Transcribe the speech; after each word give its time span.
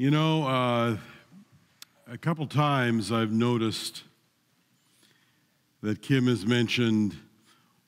You 0.00 0.10
know, 0.10 0.44
uh, 0.44 0.96
a 2.10 2.16
couple 2.16 2.46
times 2.46 3.12
I've 3.12 3.32
noticed 3.32 4.04
that 5.82 6.00
Kim 6.00 6.26
has 6.26 6.46
mentioned, 6.46 7.14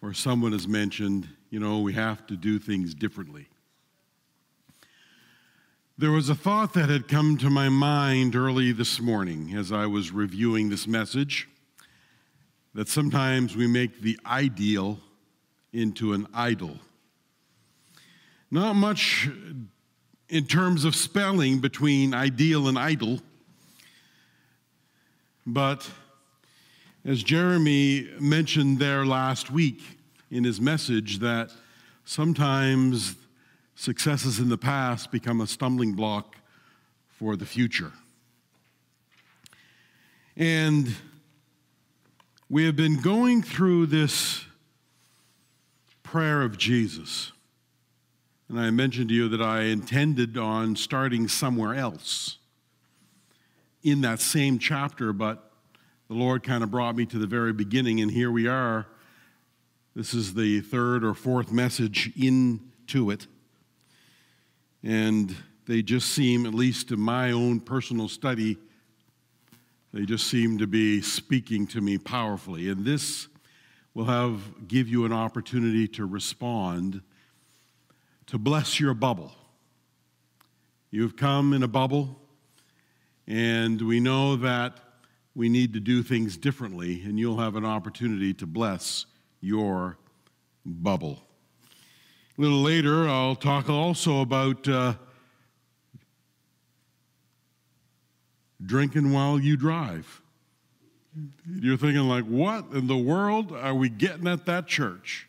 or 0.03 0.12
someone 0.12 0.53
has 0.53 0.69
mentioned, 0.69 1.27
you 1.48 1.59
know, 1.59 1.80
we 1.80 1.95
have 1.95 2.27
to 2.27 2.37
do 2.37 2.59
things 2.59 2.93
differently. 2.93 3.48
There 5.96 6.11
was 6.11 6.29
a 6.29 6.35
thought 6.35 6.75
that 6.75 6.90
had 6.90 7.09
come 7.09 7.38
to 7.38 7.48
my 7.48 7.70
mind 7.70 8.36
early 8.36 8.72
this 8.72 9.00
morning 9.00 9.54
as 9.56 9.72
I 9.72 9.86
was 9.86 10.10
reviewing 10.10 10.68
this 10.68 10.86
message 10.86 11.48
that 12.74 12.90
sometimes 12.90 13.56
we 13.56 13.66
make 13.66 14.02
the 14.02 14.20
ideal 14.26 15.00
into 15.72 16.12
an 16.12 16.26
idol. 16.34 16.76
Not 18.50 18.76
much 18.76 19.30
in 20.33 20.46
terms 20.46 20.87
of 20.87 20.96
spelling 20.96 21.59
between 21.59 22.14
ideal 22.14 22.67
and 22.67 22.79
idol, 22.79 23.21
but 25.46 25.89
as 27.04 27.23
Jeremy 27.23 28.09
mentioned 28.18 28.79
there 28.79 29.04
last 29.04 29.50
week 29.50 29.82
in 30.31 30.43
his 30.43 30.59
message, 30.59 31.18
that 31.18 31.50
sometimes 32.06 33.14
successes 33.75 34.39
in 34.39 34.48
the 34.48 34.56
past 34.56 35.12
become 35.12 35.42
a 35.42 35.47
stumbling 35.47 35.92
block 35.92 36.37
for 37.11 37.37
the 37.37 37.45
future. 37.45 37.92
And 40.34 40.97
we 42.48 42.64
have 42.64 42.77
been 42.77 43.03
going 43.03 43.42
through 43.42 43.84
this 43.84 44.47
prayer 46.03 46.41
of 46.41 46.56
Jesus. 46.56 47.33
And 48.48 48.61
I 48.61 48.70
mentioned 48.70 49.09
to 49.09 49.14
you 49.14 49.28
that 49.31 49.42
I 49.42 49.62
intended 49.62 50.37
on 50.37 50.77
starting 50.77 51.28
somewhere 51.28 51.75
else 51.75 52.39
in 53.83 54.03
that 54.03 54.20
same 54.20 54.59
chapter, 54.59 55.12
but 55.12 55.53
the 56.09 56.15
Lord 56.15 56.43
kind 56.43 56.62
of 56.62 56.71
brought 56.71 56.95
me 56.95 57.07
to 57.07 57.19
the 57.19 57.27
very 57.27 57.53
beginning, 57.53 58.01
and 58.01 58.11
here 58.11 58.31
we 58.31 58.47
are. 58.47 58.87
This 59.95 60.15
is 60.15 60.34
the 60.34 60.61
third 60.61 61.05
or 61.05 61.15
fourth 61.15 61.53
message 61.53 62.12
into 62.17 63.11
it. 63.11 63.27
And 64.83 65.34
they 65.67 65.83
just 65.83 66.11
seem, 66.11 66.45
at 66.45 66.55
least 66.55 66.89
to 66.89 66.97
my 66.97 67.31
own 67.31 67.61
personal 67.61 68.09
study, 68.09 68.59
they 69.93 70.05
just 70.05 70.27
seem 70.27 70.59
to 70.59 70.67
be 70.67 71.01
speaking 71.03 71.67
to 71.69 71.81
me 71.81 71.99
powerfully. 71.99 72.69
And 72.69 72.84
this 72.84 73.29
will 73.95 74.06
have 74.06 74.41
give 74.67 74.89
you 74.89 75.05
an 75.05 75.12
opportunity 75.12 75.87
to 75.89 76.06
respond, 76.06 77.03
to 78.27 78.39
bless 78.39 78.81
your 78.81 78.95
bubble. 78.95 79.33
You've 80.91 81.17
come 81.17 81.53
in 81.53 81.62
a 81.62 81.69
bubble, 81.69 82.20
and 83.27 83.81
we 83.81 84.01
know 84.01 84.37
that 84.37 84.78
we 85.34 85.48
need 85.48 85.73
to 85.73 85.81
do 85.81 86.03
things 86.03 86.37
differently, 86.37 87.03
and 87.05 87.19
you'll 87.19 87.39
have 87.39 87.56
an 87.56 87.65
opportunity 87.65 88.34
to 88.34 88.47
bless 88.47 89.06
your 89.41 89.97
bubble. 90.67 91.23
A 92.37 92.41
little 92.41 92.61
later, 92.62 93.09
I'll 93.09 93.37
talk 93.37 93.69
also 93.69 94.20
about 94.20 94.69
uh, 94.69 94.95
drinking 98.65 99.12
while 99.12 99.39
you 99.39 99.56
drive. 99.56 100.23
You're 101.47 101.77
thinking, 101.77 102.09
like, 102.09 102.25
what 102.25 102.67
in 102.73 102.87
the 102.87 102.97
world 102.97 103.53
are 103.53 103.75
we 103.75 103.89
getting 103.89 104.27
at 104.27 104.47
that 104.47 104.67
church? 104.67 105.28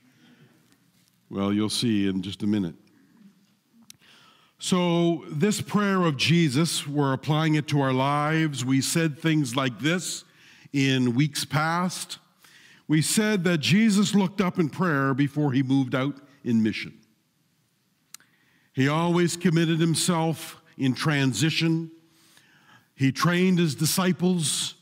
Well, 1.30 1.52
you'll 1.52 1.70
see 1.70 2.08
in 2.08 2.22
just 2.22 2.44
a 2.44 2.48
minute. 2.48 2.76
So, 4.66 5.26
this 5.30 5.60
prayer 5.60 6.04
of 6.04 6.16
Jesus, 6.16 6.88
we're 6.88 7.12
applying 7.12 7.56
it 7.56 7.68
to 7.68 7.82
our 7.82 7.92
lives. 7.92 8.64
We 8.64 8.80
said 8.80 9.20
things 9.20 9.58
like 9.58 9.80
this 9.80 10.24
in 10.72 11.16
weeks 11.16 11.44
past. 11.44 12.18
We 12.88 13.02
said 13.02 13.44
that 13.44 13.58
Jesus 13.58 14.16
looked 14.16 14.40
up 14.40 14.60
in 14.60 14.70
prayer 14.70 15.14
before 15.14 15.52
he 15.52 15.64
moved 15.64 15.94
out 15.94 16.16
in 16.46 16.64
mission. 16.64 16.98
He 18.72 18.88
always 18.88 19.36
committed 19.36 19.82
himself 19.82 20.62
in 20.78 20.94
transition. 20.94 21.92
He 22.96 23.12
trained 23.12 23.60
his 23.60 23.76
disciples. 23.76 24.76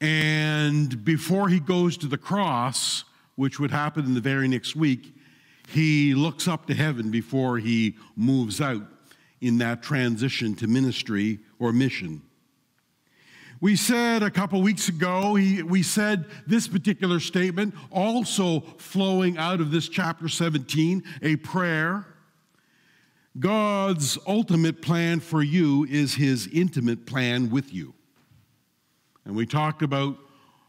And 0.00 1.04
before 1.04 1.48
he 1.48 1.58
goes 1.58 1.96
to 1.96 2.06
the 2.06 2.16
cross, 2.16 3.02
which 3.34 3.58
would 3.58 3.72
happen 3.72 4.04
in 4.04 4.14
the 4.14 4.20
very 4.20 4.46
next 4.46 4.76
week, 4.76 5.14
he 5.68 6.14
looks 6.14 6.46
up 6.46 6.66
to 6.66 6.74
heaven 6.74 7.10
before 7.10 7.58
he 7.58 7.96
moves 8.16 8.60
out 8.60 8.93
in 9.44 9.58
that 9.58 9.82
transition 9.82 10.54
to 10.54 10.66
ministry 10.66 11.38
or 11.58 11.72
mission. 11.72 12.22
We 13.60 13.76
said 13.76 14.22
a 14.22 14.30
couple 14.30 14.60
weeks 14.62 14.88
ago, 14.88 15.34
he, 15.34 15.62
we 15.62 15.82
said 15.82 16.24
this 16.46 16.66
particular 16.66 17.20
statement, 17.20 17.74
also 17.90 18.60
flowing 18.78 19.36
out 19.38 19.60
of 19.60 19.70
this 19.70 19.88
chapter 19.88 20.28
17, 20.28 21.02
a 21.22 21.36
prayer. 21.36 22.06
God's 23.38 24.18
ultimate 24.26 24.80
plan 24.80 25.20
for 25.20 25.42
you 25.42 25.86
is 25.90 26.14
his 26.14 26.46
intimate 26.48 27.04
plan 27.06 27.50
with 27.50 27.72
you. 27.72 27.94
And 29.24 29.36
we 29.36 29.46
talked 29.46 29.82
about 29.82 30.16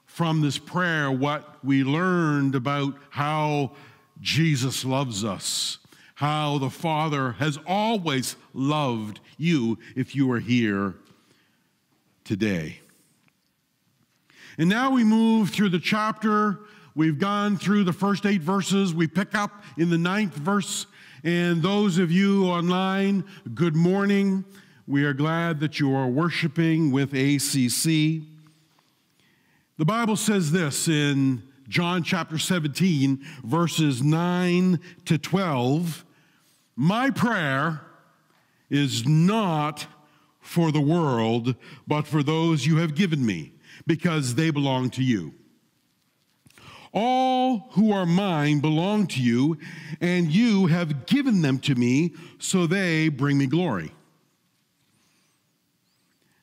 from 0.05 0.41
this 0.41 0.57
prayer 0.57 1.11
what 1.11 1.63
we 1.63 1.83
learned 1.83 2.55
about 2.55 2.95
how 3.09 3.71
Jesus 4.21 4.85
loves 4.85 5.23
us, 5.23 5.79
how 6.15 6.57
the 6.57 6.69
Father 6.69 7.33
has 7.33 7.59
always 7.67 8.35
loved 8.53 9.19
you 9.37 9.77
if 9.95 10.15
you 10.15 10.31
are 10.31 10.39
here 10.39 10.95
today. 12.23 12.79
And 14.57 14.69
now 14.69 14.91
we 14.91 15.03
move 15.03 15.49
through 15.49 15.69
the 15.69 15.79
chapter. 15.79 16.59
We've 16.95 17.19
gone 17.19 17.57
through 17.57 17.83
the 17.83 17.93
first 17.93 18.25
eight 18.25 18.41
verses. 18.41 18.93
We 18.93 19.07
pick 19.07 19.35
up 19.35 19.63
in 19.77 19.89
the 19.89 19.97
ninth 19.97 20.35
verse. 20.35 20.87
And 21.25 21.61
those 21.61 21.97
of 21.97 22.11
you 22.11 22.45
online, 22.45 23.25
good 23.53 23.75
morning. 23.75 24.45
We 24.87 25.03
are 25.03 25.13
glad 25.13 25.59
that 25.59 25.79
you 25.79 25.93
are 25.93 26.07
worshiping 26.07 26.91
with 26.91 27.13
ACC. 27.13 28.23
The 29.77 29.85
Bible 29.85 30.15
says 30.15 30.51
this 30.53 30.87
in 30.87 31.43
John 31.67 32.03
chapter 32.03 32.37
17, 32.37 33.25
verses 33.43 34.03
9 34.03 34.79
to 35.05 35.17
12 35.17 36.05
My 36.75 37.09
prayer 37.09 37.81
is 38.69 39.07
not 39.07 39.87
for 40.41 40.71
the 40.71 40.81
world, 40.81 41.55
but 41.87 42.05
for 42.05 42.21
those 42.21 42.67
you 42.67 42.77
have 42.77 42.93
given 42.93 43.25
me, 43.25 43.53
because 43.87 44.35
they 44.35 44.51
belong 44.51 44.91
to 44.91 45.03
you. 45.03 45.33
All 46.93 47.69
who 47.71 47.91
are 47.91 48.05
mine 48.05 48.59
belong 48.59 49.07
to 49.07 49.21
you, 49.21 49.57
and 49.99 50.31
you 50.31 50.67
have 50.67 51.07
given 51.07 51.41
them 51.41 51.59
to 51.59 51.75
me, 51.75 52.13
so 52.37 52.67
they 52.67 53.09
bring 53.09 53.37
me 53.37 53.47
glory. 53.47 53.91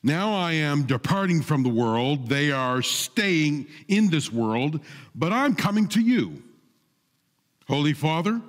Now 0.02 0.34
I 0.34 0.52
am 0.52 0.82
departing 0.82 1.42
from 1.42 1.62
the 1.62 1.68
world. 1.68 2.28
They 2.28 2.50
are 2.50 2.82
staying 2.82 3.66
in 3.86 4.10
this 4.10 4.32
world, 4.32 4.80
but 5.14 5.32
I'm 5.32 5.54
coming 5.54 5.86
to 5.88 6.00
you. 6.00 6.42
Holy 7.68 7.92
Father, 7.92 8.40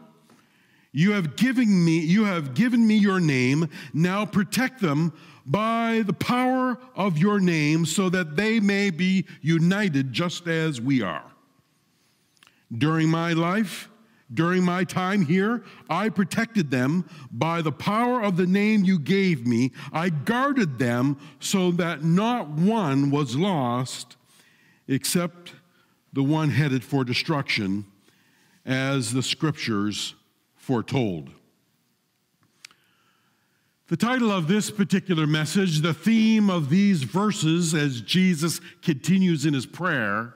you 0.92 1.12
have 1.12 1.36
given 1.36 1.86
me 1.86 2.00
you 2.00 2.24
have 2.26 2.54
given 2.54 2.86
me 2.86 2.96
your 2.96 3.20
name. 3.20 3.70
Now 3.94 4.26
protect 4.26 4.82
them 4.82 5.14
by 5.46 6.04
the 6.06 6.14
power 6.14 6.80
of 6.96 7.18
your 7.18 7.40
name 7.40 7.86
so 7.86 8.10
that 8.10 8.36
they 8.36 8.60
may 8.60 8.90
be 8.90 9.26
united 9.42 10.12
just 10.12 10.48
as 10.48 10.82
we 10.82 11.02
are. 11.02 11.26
During 12.76 13.10
my 13.10 13.34
life, 13.34 13.90
during 14.34 14.64
my 14.64 14.84
time 14.84 15.26
here, 15.26 15.64
I 15.90 16.10
protected 16.10 16.72
them 16.72 17.08
by 17.32 17.62
the 17.62 17.72
power 17.72 18.22
of 18.24 18.38
the 18.38 18.48
name 18.48 18.84
you 18.84 19.00
gave 19.00 19.46
me. 19.46 19.72
I 19.92 20.10
guarded 20.10 20.80
them 20.80 21.18
so 21.40 21.72
that 21.72 22.04
not 22.04 22.50
one 22.50 23.12
was 23.12 23.36
lost 23.36 24.18
except 24.88 25.54
the 26.12 26.24
one 26.24 26.50
headed 26.50 26.84
for 26.84 27.04
destruction, 27.04 27.86
as 28.66 29.14
the 29.14 29.24
scriptures 29.24 30.14
foretold. 30.56 31.32
The 33.88 33.98
title 33.98 34.32
of 34.32 34.48
this 34.48 34.72
particular 34.72 35.28
message, 35.28 35.82
the 35.82 35.94
theme 35.94 36.50
of 36.50 36.70
these 36.70 37.04
verses 37.04 37.74
as 37.74 38.02
Jesus 38.02 38.62
continues 38.82 39.46
in 39.46 39.54
his 39.54 39.66
prayer, 39.66 40.34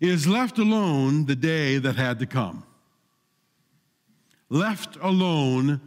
is 0.00 0.26
left 0.26 0.58
alone 0.58 1.26
the 1.26 1.36
day 1.36 1.78
that 1.78 1.96
had 1.96 2.18
to 2.20 2.26
come 2.26 2.64
left 4.52 4.96
alone 5.00 5.80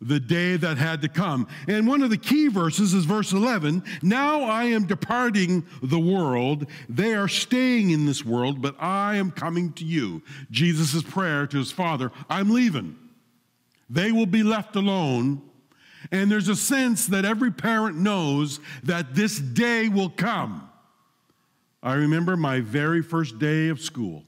the 0.00 0.20
day 0.20 0.56
that 0.56 0.76
had 0.76 1.02
to 1.02 1.08
come. 1.08 1.48
And 1.68 1.86
one 1.86 2.02
of 2.02 2.10
the 2.10 2.18
key 2.18 2.48
verses 2.48 2.94
is 2.94 3.04
verse 3.04 3.32
11 3.32 3.82
Now 4.02 4.42
I 4.42 4.64
am 4.64 4.86
departing 4.86 5.64
the 5.82 5.98
world. 5.98 6.66
They 6.88 7.14
are 7.14 7.28
staying 7.28 7.90
in 7.90 8.06
this 8.06 8.24
world, 8.24 8.62
but 8.62 8.76
I 8.78 9.16
am 9.16 9.30
coming 9.30 9.72
to 9.74 9.84
you. 9.84 10.22
Jesus' 10.50 11.02
prayer 11.02 11.46
to 11.46 11.58
his 11.58 11.72
Father 11.72 12.12
I'm 12.28 12.50
leaving. 12.50 12.96
They 13.88 14.12
will 14.12 14.26
be 14.26 14.42
left 14.42 14.76
alone, 14.76 15.42
And 16.12 16.30
there's 16.30 16.48
a 16.48 16.56
sense 16.56 17.06
that 17.06 17.24
every 17.24 17.50
parent 17.50 17.96
knows 17.96 18.60
that 18.84 19.14
this 19.14 19.38
day 19.38 19.88
will 19.88 20.10
come. 20.10 20.68
I 21.82 21.94
remember 21.94 22.36
my 22.36 22.60
very 22.60 23.02
first 23.02 23.38
day 23.38 23.68
of 23.68 23.80
school. 23.80 24.24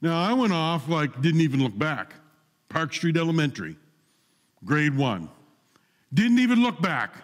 Now, 0.00 0.22
I 0.22 0.32
went 0.34 0.52
off 0.52 0.88
like 0.88 1.22
didn't 1.22 1.40
even 1.40 1.62
look 1.62 1.78
back. 1.78 2.14
Park 2.74 2.92
Street 2.92 3.16
Elementary, 3.16 3.76
grade 4.64 4.96
one. 4.96 5.28
Didn't 6.12 6.40
even 6.40 6.60
look 6.60 6.82
back. 6.82 7.14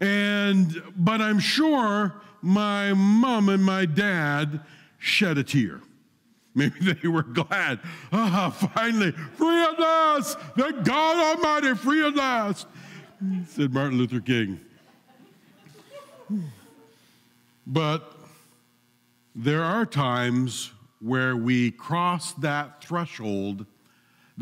And, 0.00 0.82
but 0.96 1.20
I'm 1.20 1.38
sure 1.38 2.14
my 2.42 2.92
mom 2.92 3.48
and 3.48 3.64
my 3.64 3.86
dad 3.86 4.60
shed 4.98 5.38
a 5.38 5.44
tear. 5.44 5.80
Maybe 6.56 6.94
they 6.94 7.06
were 7.06 7.22
glad. 7.22 7.78
Ah, 8.12 8.50
finally, 8.74 9.12
free 9.12 9.62
at 9.62 9.78
last! 9.78 10.36
The 10.56 10.72
God 10.82 11.36
Almighty, 11.36 11.76
free 11.76 12.04
at 12.04 12.16
last, 12.16 12.66
said 13.46 13.72
Martin 13.72 13.98
Luther 13.98 14.20
King. 14.20 14.60
But 17.64 18.12
there 19.36 19.62
are 19.62 19.86
times 19.86 20.72
where 20.98 21.36
we 21.36 21.70
cross 21.70 22.32
that 22.32 22.82
threshold, 22.82 23.66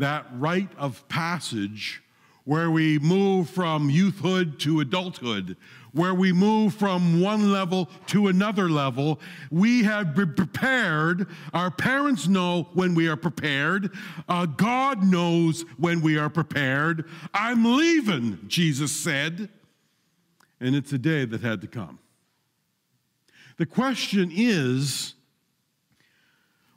that 0.01 0.25
rite 0.33 0.71
of 0.77 1.07
passage, 1.09 2.01
where 2.43 2.71
we 2.71 2.97
move 2.99 3.49
from 3.49 3.89
youthhood 3.89 4.59
to 4.59 4.79
adulthood, 4.79 5.55
where 5.93 6.13
we 6.13 6.33
move 6.33 6.73
from 6.73 7.21
one 7.21 7.51
level 7.51 7.87
to 8.07 8.27
another 8.27 8.67
level. 8.67 9.19
We 9.51 9.83
have 9.83 10.15
been 10.15 10.33
prepared. 10.33 11.27
Our 11.53 11.69
parents 11.69 12.27
know 12.27 12.69
when 12.73 12.95
we 12.95 13.07
are 13.09 13.15
prepared. 13.15 13.93
Uh, 14.27 14.47
God 14.47 15.03
knows 15.03 15.65
when 15.77 16.01
we 16.01 16.17
are 16.17 16.29
prepared. 16.29 17.07
I'm 17.33 17.77
leaving, 17.77 18.39
Jesus 18.47 18.91
said. 18.91 19.49
And 20.59 20.75
it's 20.75 20.93
a 20.93 20.97
day 20.97 21.25
that 21.25 21.41
had 21.41 21.61
to 21.61 21.67
come. 21.67 21.99
The 23.57 23.65
question 23.67 24.31
is 24.33 25.13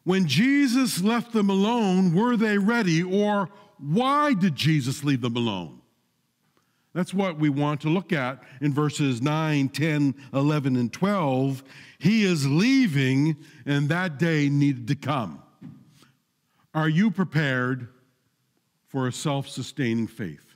when 0.05 0.27
Jesus 0.27 1.03
left 1.03 1.33
them 1.33 1.51
alone, 1.51 2.15
were 2.15 2.37
they 2.37 2.59
ready 2.59 3.03
or 3.03 3.49
why 3.79 4.35
did 4.35 4.55
Jesus 4.55 5.03
leave 5.03 5.21
them 5.21 5.37
alone? 5.37 5.81
That's 6.95 7.12
what 7.12 7.39
we 7.39 7.49
want 7.49 7.81
to 7.81 7.89
look 7.89 8.12
at 8.12 8.43
in 8.61 8.73
verses 8.73 9.21
9, 9.21 9.69
10, 9.71 10.15
11, 10.33 10.77
and 10.77 10.93
12. 10.93 11.65
He 11.99 12.25
is 12.25 12.47
leaving, 12.47 13.37
and 13.67 13.89
that 13.89 14.19
day 14.19 14.49
needed 14.49 14.87
to 14.89 14.95
come. 14.95 15.43
Are 16.73 16.89
you 16.89 17.11
prepared 17.11 17.89
for 18.87 19.09
a 19.09 19.12
self 19.12 19.49
sustaining 19.49 20.06
faith? 20.06 20.55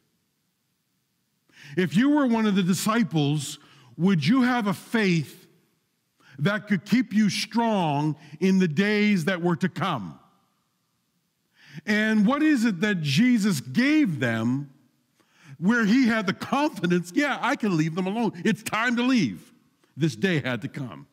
If 1.77 1.97
you 1.97 2.11
were 2.11 2.27
one 2.27 2.47
of 2.47 2.55
the 2.55 2.63
disciples, 2.63 3.59
would 3.97 4.25
you 4.25 4.43
have 4.43 4.69
a 4.69 4.75
faith 4.75 5.38
that 6.39 6.69
could 6.69 6.85
keep 6.85 7.13
you 7.13 7.29
strong 7.31 8.17
in 8.41 8.59
the 8.59 8.69
days 8.69 9.25
that 9.27 9.43
were 9.43 9.57
to 9.57 9.69
come? 9.69 10.19
And 11.87 12.27
what 12.27 12.43
is 12.43 12.65
it 12.65 12.81
that 12.81 13.03
Jesus 13.03 13.61
gave 13.61 14.21
them 14.21 14.71
where 15.59 15.85
he 15.85 16.07
had 16.07 16.27
the 16.27 16.33
confidence 16.33 17.13
yeah, 17.15 17.39
I 17.41 17.57
can 17.57 17.77
leave 17.77 17.95
them 17.95 18.07
alone. 18.07 18.33
It's 18.45 18.63
time 18.63 18.97
to 18.97 19.03
leave. 19.03 19.53
This 19.97 20.15
day 20.15 20.41
had 20.41 20.63
to 20.63 20.69
come. 20.69 21.07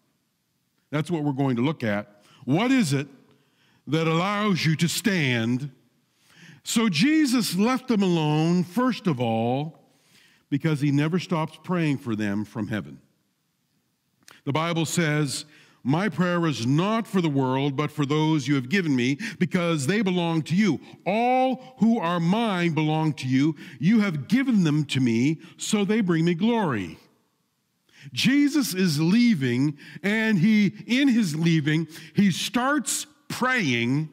That's 0.92 1.10
what 1.10 1.24
we're 1.24 1.34
going 1.34 1.56
to 1.56 1.64
look 1.64 1.84
at. 1.84 2.24
What 2.46 2.72
is 2.72 2.94
it 2.94 3.08
that 3.88 4.08
allows 4.08 4.64
you 4.66 4.76
to 4.78 4.88
stand? 4.88 5.72
So 6.64 6.90
Jesus 6.90 7.56
left 7.56 7.88
them 7.88 8.04
alone, 8.04 8.64
first 8.64 9.08
of 9.08 9.20
all, 9.20 9.80
because 10.50 10.80
he 10.82 10.92
never 10.92 11.18
stops 11.18 11.58
praying 11.64 11.98
for 11.98 12.16
them 12.16 12.46
from 12.46 12.68
heaven. 12.68 13.00
The 14.46 14.54
Bible 14.54 14.86
says, 14.86 15.46
my 15.88 16.10
prayer 16.10 16.48
is 16.48 16.66
not 16.66 17.06
for 17.06 17.22
the 17.22 17.30
world, 17.30 17.76
but 17.76 17.92
for 17.92 18.08
those 18.08 18.48
you 18.48 18.56
have 18.56 18.70
given 18.70 18.96
me, 18.96 19.20
because 19.38 19.86
they 19.86 20.02
belong 20.02 20.42
to 20.44 20.56
you. 20.56 20.80
All 21.06 21.76
who 21.78 22.00
are 22.00 22.20
mine 22.20 22.74
belong 22.74 23.14
to 23.14 23.28
you. 23.28 23.56
You 23.80 24.00
have 24.00 24.28
given 24.28 24.64
them 24.64 24.86
to 24.86 25.00
me, 25.00 25.42
so 25.58 25.86
they 25.86 26.02
bring 26.02 26.26
me 26.26 26.34
glory. 26.34 26.98
Jesus 28.14 28.74
is 28.74 29.00
leaving, 29.00 29.78
and 30.02 30.40
he, 30.40 30.74
in 30.88 31.08
his 31.08 31.36
leaving, 31.36 31.88
he 32.16 32.32
starts 32.32 33.06
praying, 33.28 34.10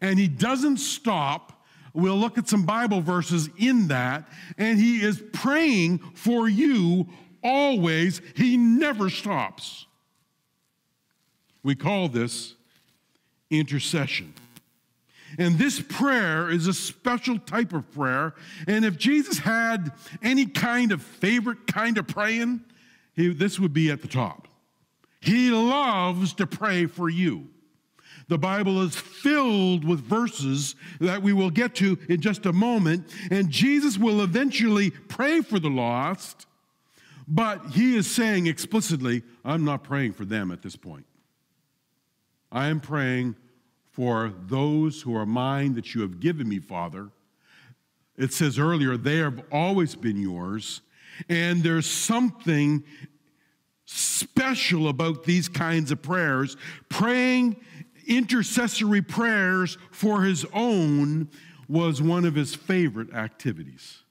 and 0.00 0.20
he 0.20 0.28
doesn't 0.28 0.76
stop. 0.76 1.64
We'll 1.92 2.18
look 2.18 2.38
at 2.38 2.48
some 2.48 2.64
Bible 2.64 3.00
verses 3.00 3.48
in 3.58 3.88
that, 3.88 4.28
and 4.58 4.78
he 4.78 5.02
is 5.02 5.22
praying 5.32 5.98
for 6.14 6.48
you 6.48 7.08
always. 7.42 8.20
He 8.34 8.56
never 8.56 9.10
stops. 9.10 9.86
We 11.62 11.74
call 11.74 12.08
this 12.08 12.54
intercession. 13.50 14.34
And 15.38 15.58
this 15.58 15.80
prayer 15.80 16.48
is 16.48 16.66
a 16.66 16.72
special 16.72 17.38
type 17.38 17.72
of 17.72 17.90
prayer. 17.92 18.34
And 18.66 18.84
if 18.84 18.96
Jesus 18.96 19.38
had 19.38 19.92
any 20.22 20.46
kind 20.46 20.92
of 20.92 21.02
favorite 21.02 21.66
kind 21.66 21.98
of 21.98 22.06
praying, 22.06 22.60
he, 23.14 23.32
this 23.32 23.58
would 23.58 23.72
be 23.72 23.90
at 23.90 24.02
the 24.02 24.08
top. 24.08 24.48
He 25.20 25.50
loves 25.50 26.34
to 26.34 26.46
pray 26.46 26.86
for 26.86 27.08
you. 27.08 27.48
The 28.28 28.38
Bible 28.38 28.82
is 28.82 28.96
filled 28.96 29.84
with 29.84 30.00
verses 30.00 30.74
that 31.00 31.22
we 31.22 31.32
will 31.32 31.50
get 31.50 31.74
to 31.76 31.98
in 32.08 32.20
just 32.20 32.46
a 32.46 32.52
moment, 32.52 33.08
and 33.30 33.50
Jesus 33.50 33.98
will 33.98 34.20
eventually 34.20 34.90
pray 34.90 35.42
for 35.42 35.60
the 35.60 35.70
lost, 35.70 36.46
but 37.26 37.66
he 37.72 37.96
is 37.96 38.08
saying 38.10 38.46
explicitly, 38.46 39.22
I'm 39.44 39.64
not 39.64 39.82
praying 39.82 40.12
for 40.12 40.24
them 40.24 40.50
at 40.50 40.62
this 40.62 40.76
point. 40.76 41.06
I 42.52 42.68
am 42.68 42.80
praying 42.80 43.36
for 43.90 44.32
those 44.46 45.02
who 45.02 45.16
are 45.16 45.26
mine 45.26 45.74
that 45.74 45.94
you 45.94 46.02
have 46.02 46.20
given 46.20 46.48
me, 46.48 46.58
Father. 46.58 47.10
It 48.16 48.32
says 48.32 48.58
earlier, 48.58 48.96
they 48.96 49.16
have 49.16 49.42
always 49.50 49.94
been 49.94 50.16
yours. 50.16 50.82
And 51.28 51.62
there's 51.62 51.86
something 51.86 52.84
special 53.86 54.88
about 54.88 55.24
these 55.24 55.48
kinds 55.48 55.90
of 55.90 56.02
prayers. 56.02 56.56
Praying 56.88 57.56
intercessory 58.06 59.02
prayers 59.02 59.78
for 59.90 60.22
his 60.22 60.44
own 60.52 61.28
was 61.68 62.00
one 62.00 62.24
of 62.24 62.34
his 62.34 62.54
favorite 62.54 63.12
activities. 63.12 64.02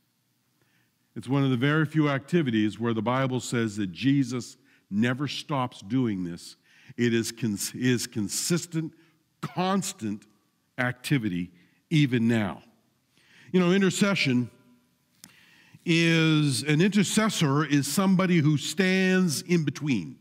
It's 1.15 1.29
one 1.29 1.44
of 1.44 1.50
the 1.50 1.57
very 1.57 1.85
few 1.85 2.09
activities 2.09 2.79
where 2.79 2.94
the 2.94 3.01
Bible 3.01 3.39
says 3.39 3.77
that 3.77 3.91
Jesus 3.91 4.57
never 4.89 5.27
stops 5.27 5.81
doing 5.81 6.24
this 6.24 6.57
it 6.98 7.13
is, 7.13 7.31
cons- 7.31 7.74
is 7.74 8.07
consistent, 8.07 8.93
constant 9.41 10.24
activity 10.77 11.51
even 11.89 12.27
now. 12.27 12.62
You 13.51 13.60
know, 13.60 13.72
intercession 13.72 14.50
is 15.86 16.63
an 16.63 16.81
intercessor 16.81 17.63
is 17.65 17.88
somebody 17.88 18.38
who 18.38 18.57
stands 18.57 19.41
in 19.43 19.63
between. 19.63 20.17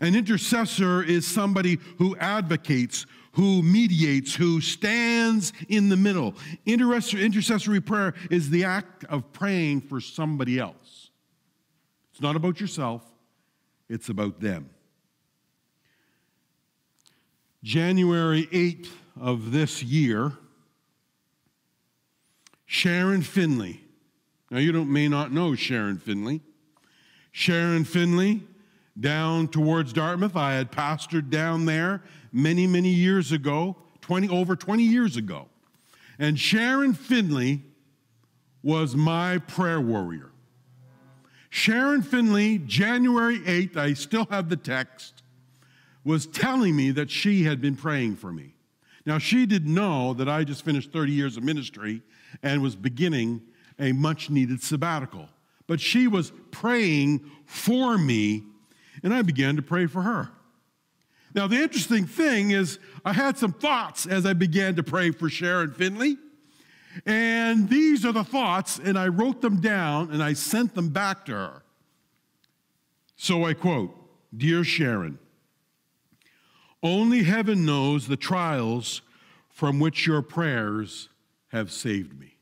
An 0.00 0.14
intercessor 0.14 1.02
is 1.02 1.26
somebody 1.26 1.78
who 1.98 2.16
advocates, 2.16 3.06
who 3.36 3.62
mediates, 3.62 4.34
who 4.34 4.62
stands 4.62 5.52
in 5.68 5.90
the 5.90 5.96
middle. 5.96 6.34
Intercessory 6.64 7.82
prayer 7.82 8.14
is 8.30 8.48
the 8.48 8.64
act 8.64 9.04
of 9.04 9.30
praying 9.34 9.82
for 9.82 10.00
somebody 10.00 10.58
else. 10.58 11.10
It's 12.12 12.22
not 12.22 12.34
about 12.34 12.60
yourself, 12.60 13.02
it's 13.90 14.08
about 14.08 14.40
them. 14.40 14.70
January 17.62 18.46
8th 18.46 18.88
of 19.20 19.52
this 19.52 19.82
year, 19.82 20.32
Sharon 22.64 23.20
Finley. 23.20 23.82
Now, 24.50 24.60
you 24.60 24.72
don't, 24.72 24.90
may 24.90 25.08
not 25.08 25.30
know 25.30 25.54
Sharon 25.54 25.98
Finley. 25.98 26.40
Sharon 27.32 27.84
Finley, 27.84 28.44
down 28.98 29.48
towards 29.48 29.92
Dartmouth. 29.92 30.36
I 30.36 30.54
had 30.54 30.72
pastored 30.72 31.28
down 31.28 31.66
there 31.66 32.02
many, 32.32 32.66
many 32.66 32.90
years 32.90 33.32
ago, 33.32 33.76
20, 34.02 34.28
over 34.28 34.56
20 34.56 34.82
years 34.82 35.16
ago. 35.16 35.48
And 36.18 36.38
Sharon 36.38 36.94
Finley 36.94 37.62
was 38.62 38.94
my 38.94 39.38
prayer 39.38 39.80
warrior. 39.80 40.30
Sharon 41.50 42.02
Finley, 42.02 42.58
January 42.58 43.38
8th, 43.40 43.76
I 43.76 43.94
still 43.94 44.26
have 44.30 44.48
the 44.48 44.56
text 44.56 45.22
was 46.04 46.26
telling 46.26 46.76
me 46.76 46.92
that 46.92 47.10
she 47.10 47.42
had 47.42 47.60
been 47.60 47.74
praying 47.74 48.14
for 48.14 48.32
me. 48.32 48.54
Now, 49.04 49.18
she 49.18 49.44
didn't 49.44 49.72
know 49.72 50.14
that 50.14 50.28
I 50.28 50.44
just 50.44 50.64
finished 50.64 50.92
30 50.92 51.12
years 51.12 51.36
of 51.36 51.42
ministry 51.42 52.02
and 52.42 52.62
was 52.62 52.76
beginning 52.76 53.42
a 53.78 53.92
much 53.92 54.30
needed 54.30 54.62
sabbatical. 54.62 55.28
But 55.66 55.80
she 55.80 56.06
was 56.06 56.32
praying 56.50 57.28
for 57.44 57.98
me, 57.98 58.44
and 59.02 59.12
I 59.12 59.22
began 59.22 59.56
to 59.56 59.62
pray 59.62 59.86
for 59.86 60.02
her. 60.02 60.30
Now, 61.36 61.46
the 61.46 61.56
interesting 61.56 62.06
thing 62.06 62.52
is, 62.52 62.78
I 63.04 63.12
had 63.12 63.36
some 63.36 63.52
thoughts 63.52 64.06
as 64.06 64.24
I 64.24 64.32
began 64.32 64.74
to 64.76 64.82
pray 64.82 65.10
for 65.10 65.28
Sharon 65.28 65.70
Finley. 65.70 66.16
And 67.04 67.68
these 67.68 68.06
are 68.06 68.12
the 68.12 68.24
thoughts, 68.24 68.80
and 68.82 68.98
I 68.98 69.08
wrote 69.08 69.42
them 69.42 69.60
down 69.60 70.10
and 70.10 70.22
I 70.22 70.32
sent 70.32 70.74
them 70.74 70.88
back 70.88 71.26
to 71.26 71.32
her. 71.32 71.62
So 73.16 73.44
I 73.44 73.52
quote 73.52 73.94
Dear 74.34 74.64
Sharon, 74.64 75.18
only 76.82 77.24
heaven 77.24 77.66
knows 77.66 78.08
the 78.08 78.16
trials 78.16 79.02
from 79.50 79.78
which 79.78 80.06
your 80.06 80.22
prayers 80.22 81.10
have 81.48 81.70
saved 81.70 82.18
me. 82.18 82.38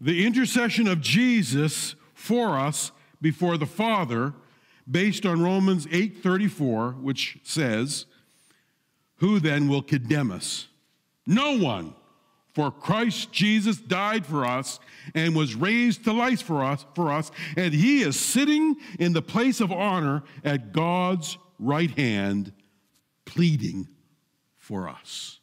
The 0.00 0.26
intercession 0.26 0.88
of 0.88 1.00
Jesus 1.00 1.94
for 2.14 2.58
us 2.58 2.90
before 3.20 3.56
the 3.56 3.66
Father 3.66 4.34
based 4.90 5.26
on 5.26 5.42
Romans 5.42 5.86
8:34 5.86 7.00
which 7.00 7.38
says 7.42 8.06
who 9.16 9.38
then 9.38 9.68
will 9.68 9.82
condemn 9.82 10.30
us 10.30 10.68
no 11.26 11.56
one 11.58 11.94
for 12.54 12.70
Christ 12.70 13.32
Jesus 13.32 13.78
died 13.78 14.26
for 14.26 14.44
us 14.44 14.78
and 15.14 15.34
was 15.34 15.54
raised 15.54 16.04
to 16.04 16.12
life 16.12 16.42
for 16.42 16.64
us 16.64 16.84
for 16.94 17.10
us 17.12 17.30
and 17.56 17.72
he 17.72 18.02
is 18.02 18.18
sitting 18.18 18.76
in 18.98 19.12
the 19.12 19.22
place 19.22 19.60
of 19.60 19.72
honor 19.72 20.22
at 20.44 20.72
God's 20.72 21.38
right 21.58 21.96
hand 21.96 22.52
pleading 23.24 23.88
for 24.58 24.88
us. 24.88 25.38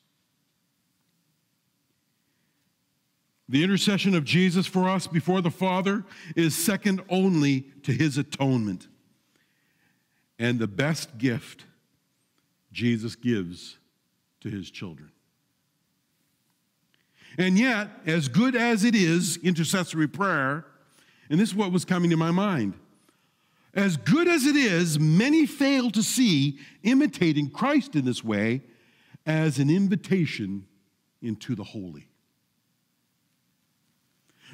The 3.47 3.63
intercession 3.63 4.13
of 4.13 4.25
Jesus 4.25 4.67
for 4.67 4.87
us 4.87 5.07
before 5.07 5.41
the 5.41 5.49
Father 5.49 6.05
is 6.35 6.55
second 6.55 7.01
only 7.09 7.61
to 7.81 7.91
his 7.91 8.17
atonement. 8.17 8.87
And 10.39 10.57
the 10.57 10.67
best 10.67 11.17
gift 11.17 11.65
Jesus 12.71 13.15
gives 13.15 13.77
to 14.41 14.49
his 14.49 14.71
children. 14.71 15.11
And 17.37 17.57
yet, 17.59 17.89
as 18.05 18.27
good 18.27 18.55
as 18.55 18.83
it 18.83 18.95
is, 18.95 19.37
intercessory 19.37 20.07
prayer, 20.07 20.65
and 21.29 21.39
this 21.39 21.49
is 21.49 21.55
what 21.55 21.71
was 21.71 21.85
coming 21.85 22.09
to 22.09 22.17
my 22.17 22.31
mind. 22.31 22.73
As 23.73 23.97
good 23.97 24.27
as 24.27 24.45
it 24.45 24.55
is, 24.55 24.99
many 24.99 25.45
fail 25.45 25.91
to 25.91 26.01
see 26.01 26.57
imitating 26.83 27.51
Christ 27.51 27.95
in 27.95 28.05
this 28.05 28.23
way 28.23 28.61
as 29.25 29.59
an 29.59 29.69
invitation 29.69 30.65
into 31.21 31.53
the 31.53 31.63
holy. 31.63 32.07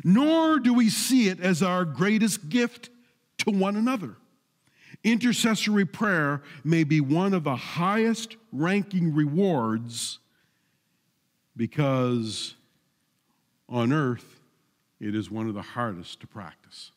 Nor 0.03 0.59
do 0.59 0.73
we 0.73 0.89
see 0.89 1.29
it 1.29 1.39
as 1.39 1.63
our 1.63 1.85
greatest 1.85 2.49
gift 2.49 2.89
to 3.39 3.51
one 3.51 3.77
another. 3.77 4.17
Intercessory 5.05 5.85
prayer 5.85 6.41
may 6.63 6.83
be 6.83 6.99
one 6.99 7.35
of 7.35 7.43
the 7.43 7.55
highest 7.55 8.37
ranking 8.51 9.13
rewards 9.13 10.17
because 11.55 12.55
on 13.69 13.93
earth, 13.93 14.39
it 14.99 15.13
is 15.13 15.29
one 15.29 15.47
of 15.47 15.53
the 15.53 15.61
hardest 15.61 16.21
to 16.21 16.27
practice. 16.27 16.91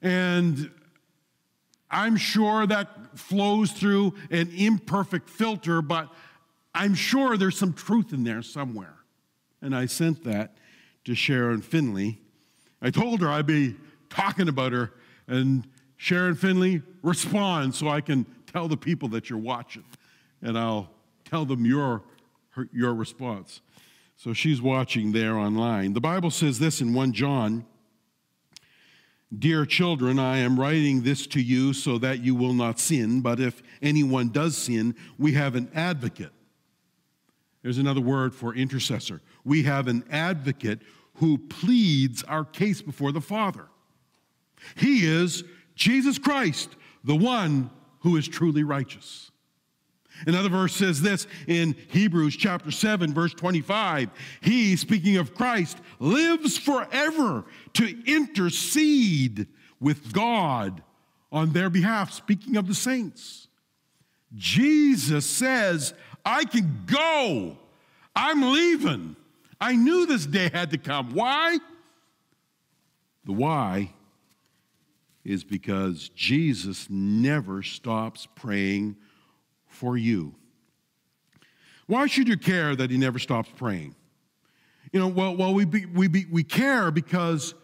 And 0.00 0.70
I'm 1.90 2.16
sure 2.16 2.64
that 2.68 3.18
flows 3.18 3.72
through 3.72 4.14
an 4.30 4.52
imperfect 4.56 5.28
filter, 5.28 5.82
but 5.82 6.12
I'm 6.72 6.94
sure 6.94 7.36
there's 7.36 7.58
some 7.58 7.72
truth 7.72 8.12
in 8.12 8.22
there 8.22 8.42
somewhere. 8.42 8.94
And 9.60 9.74
I 9.74 9.86
sent 9.86 10.22
that 10.22 10.56
to 11.06 11.16
Sharon 11.16 11.60
Finley. 11.60 12.20
I 12.80 12.90
told 12.90 13.20
her 13.20 13.28
I'd 13.28 13.46
be 13.46 13.74
talking 14.10 14.48
about 14.48 14.70
her, 14.70 14.92
and 15.30 15.66
Sharon 15.96 16.34
Finley, 16.34 16.82
respond 17.02 17.74
so 17.74 17.88
I 17.88 18.00
can 18.00 18.26
tell 18.52 18.68
the 18.68 18.76
people 18.76 19.08
that 19.10 19.30
you're 19.30 19.38
watching, 19.38 19.84
and 20.42 20.58
I'll 20.58 20.90
tell 21.24 21.44
them 21.44 21.64
your, 21.64 22.02
your 22.72 22.94
response. 22.94 23.60
So 24.16 24.32
she's 24.34 24.60
watching 24.60 25.12
there 25.12 25.38
online. 25.38 25.94
The 25.94 26.00
Bible 26.00 26.30
says 26.30 26.58
this 26.58 26.80
in 26.80 26.92
1 26.92 27.12
John 27.12 27.64
Dear 29.38 29.64
children, 29.64 30.18
I 30.18 30.38
am 30.38 30.58
writing 30.58 31.02
this 31.02 31.24
to 31.28 31.40
you 31.40 31.72
so 31.72 31.98
that 31.98 32.18
you 32.18 32.34
will 32.34 32.52
not 32.52 32.80
sin, 32.80 33.20
but 33.20 33.38
if 33.38 33.62
anyone 33.80 34.30
does 34.30 34.56
sin, 34.56 34.96
we 35.18 35.34
have 35.34 35.54
an 35.54 35.70
advocate. 35.72 36.32
There's 37.62 37.78
another 37.78 38.00
word 38.00 38.34
for 38.34 38.52
intercessor. 38.52 39.20
We 39.44 39.62
have 39.62 39.86
an 39.86 40.02
advocate 40.10 40.80
who 41.14 41.38
pleads 41.38 42.24
our 42.24 42.44
case 42.44 42.82
before 42.82 43.12
the 43.12 43.20
Father. 43.20 43.69
He 44.76 45.06
is 45.06 45.44
Jesus 45.74 46.18
Christ, 46.18 46.76
the 47.04 47.16
one 47.16 47.70
who 48.00 48.16
is 48.16 48.28
truly 48.28 48.64
righteous. 48.64 49.30
Another 50.26 50.50
verse 50.50 50.74
says 50.74 51.00
this 51.00 51.26
in 51.46 51.74
Hebrews 51.88 52.36
chapter 52.36 52.70
7, 52.70 53.14
verse 53.14 53.32
25. 53.32 54.10
He, 54.42 54.76
speaking 54.76 55.16
of 55.16 55.34
Christ, 55.34 55.78
lives 55.98 56.58
forever 56.58 57.44
to 57.74 58.04
intercede 58.04 59.46
with 59.80 60.12
God 60.12 60.82
on 61.32 61.52
their 61.52 61.70
behalf, 61.70 62.12
speaking 62.12 62.56
of 62.56 62.68
the 62.68 62.74
saints. 62.74 63.48
Jesus 64.34 65.24
says, 65.24 65.94
I 66.24 66.44
can 66.44 66.84
go. 66.86 67.56
I'm 68.14 68.52
leaving. 68.52 69.16
I 69.60 69.74
knew 69.74 70.04
this 70.04 70.26
day 70.26 70.50
had 70.52 70.70
to 70.72 70.78
come. 70.78 71.14
Why? 71.14 71.58
The 73.24 73.32
why 73.32 73.92
is 75.24 75.44
because 75.44 76.08
Jesus 76.10 76.88
never 76.88 77.62
stops 77.62 78.26
praying 78.34 78.96
for 79.66 79.96
you. 79.96 80.34
Why 81.86 82.06
should 82.06 82.28
you 82.28 82.36
care 82.36 82.76
that 82.76 82.90
he 82.90 82.96
never 82.96 83.18
stops 83.18 83.50
praying? 83.56 83.94
You 84.92 85.00
know, 85.00 85.08
well, 85.08 85.36
well 85.36 85.54
we, 85.54 85.64
be, 85.64 85.86
we, 85.86 86.08
be, 86.08 86.26
we 86.30 86.42
care 86.42 86.90
because 86.90 87.54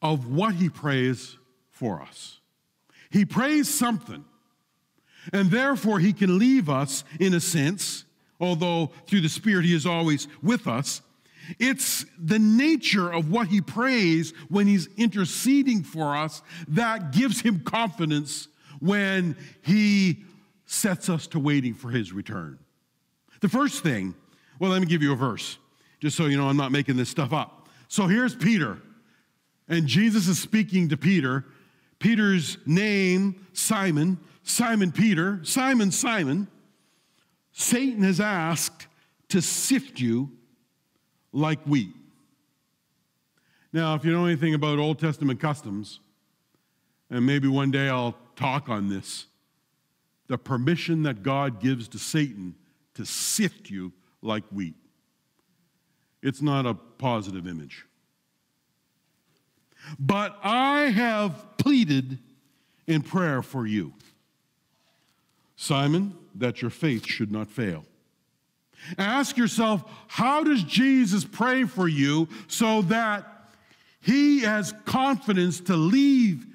of 0.00 0.26
what 0.26 0.54
he 0.54 0.68
prays 0.68 1.38
for 1.70 2.02
us. 2.02 2.40
He 3.10 3.24
prays 3.24 3.68
something, 3.68 4.24
and 5.32 5.50
therefore 5.50 6.00
he 6.00 6.12
can 6.12 6.38
leave 6.38 6.68
us 6.68 7.04
in 7.20 7.34
a 7.34 7.40
sense, 7.40 8.04
although 8.40 8.90
through 9.06 9.20
the 9.20 9.28
Spirit 9.28 9.64
he 9.64 9.74
is 9.74 9.86
always 9.86 10.28
with 10.42 10.66
us. 10.66 11.02
It's 11.58 12.04
the 12.18 12.38
nature 12.38 13.12
of 13.12 13.30
what 13.30 13.48
he 13.48 13.60
prays 13.60 14.32
when 14.48 14.66
he's 14.66 14.88
interceding 14.96 15.82
for 15.82 16.16
us 16.16 16.42
that 16.68 17.12
gives 17.12 17.40
him 17.40 17.60
confidence 17.60 18.48
when 18.80 19.36
he 19.62 20.24
sets 20.66 21.08
us 21.08 21.26
to 21.28 21.38
waiting 21.38 21.74
for 21.74 21.90
his 21.90 22.12
return. 22.12 22.58
The 23.40 23.48
first 23.48 23.82
thing, 23.82 24.14
well, 24.58 24.70
let 24.70 24.80
me 24.80 24.86
give 24.86 25.02
you 25.02 25.12
a 25.12 25.16
verse, 25.16 25.58
just 26.00 26.16
so 26.16 26.26
you 26.26 26.36
know 26.36 26.48
I'm 26.48 26.56
not 26.56 26.72
making 26.72 26.96
this 26.96 27.08
stuff 27.08 27.32
up. 27.32 27.68
So 27.88 28.06
here's 28.06 28.34
Peter, 28.34 28.78
and 29.68 29.86
Jesus 29.86 30.28
is 30.28 30.38
speaking 30.38 30.88
to 30.88 30.96
Peter. 30.96 31.44
Peter's 31.98 32.58
name, 32.66 33.46
Simon, 33.52 34.18
Simon 34.42 34.90
Peter, 34.90 35.40
Simon, 35.44 35.90
Simon. 35.90 36.48
Satan 37.52 38.02
has 38.02 38.18
asked 38.18 38.86
to 39.28 39.42
sift 39.42 40.00
you 40.00 40.30
like 41.32 41.60
wheat. 41.64 41.94
Now, 43.72 43.94
if 43.94 44.04
you 44.04 44.12
know 44.12 44.26
anything 44.26 44.54
about 44.54 44.78
Old 44.78 44.98
Testament 44.98 45.40
customs, 45.40 46.00
and 47.10 47.24
maybe 47.24 47.48
one 47.48 47.70
day 47.70 47.88
I'll 47.88 48.16
talk 48.36 48.68
on 48.68 48.88
this, 48.88 49.26
the 50.28 50.38
permission 50.38 51.02
that 51.04 51.22
God 51.22 51.60
gives 51.60 51.88
to 51.88 51.98
Satan 51.98 52.54
to 52.94 53.04
sift 53.04 53.70
you 53.70 53.92
like 54.20 54.44
wheat. 54.50 54.74
It's 56.22 56.42
not 56.42 56.66
a 56.66 56.74
positive 56.74 57.46
image. 57.46 57.86
But 59.98 60.38
I 60.42 60.82
have 60.90 61.56
pleaded 61.58 62.18
in 62.86 63.02
prayer 63.02 63.42
for 63.42 63.66
you, 63.66 63.94
Simon, 65.56 66.16
that 66.34 66.62
your 66.62 66.70
faith 66.70 67.06
should 67.06 67.32
not 67.32 67.48
fail. 67.50 67.84
Ask 68.98 69.36
yourself, 69.36 69.84
how 70.08 70.42
does 70.42 70.62
Jesus 70.64 71.24
pray 71.24 71.64
for 71.64 71.88
you 71.88 72.28
so 72.48 72.82
that 72.82 73.26
he 74.00 74.40
has 74.40 74.74
confidence 74.84 75.60
to 75.60 75.76
leave 75.76 76.46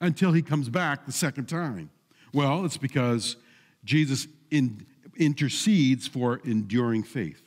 until 0.00 0.32
he 0.32 0.42
comes 0.42 0.68
back 0.68 1.06
the 1.06 1.12
second 1.12 1.48
time? 1.48 1.90
Well, 2.32 2.64
it's 2.64 2.76
because 2.76 3.36
Jesus 3.84 4.26
in, 4.50 4.84
intercedes 5.16 6.06
for 6.06 6.40
enduring 6.44 7.02
faith. 7.04 7.42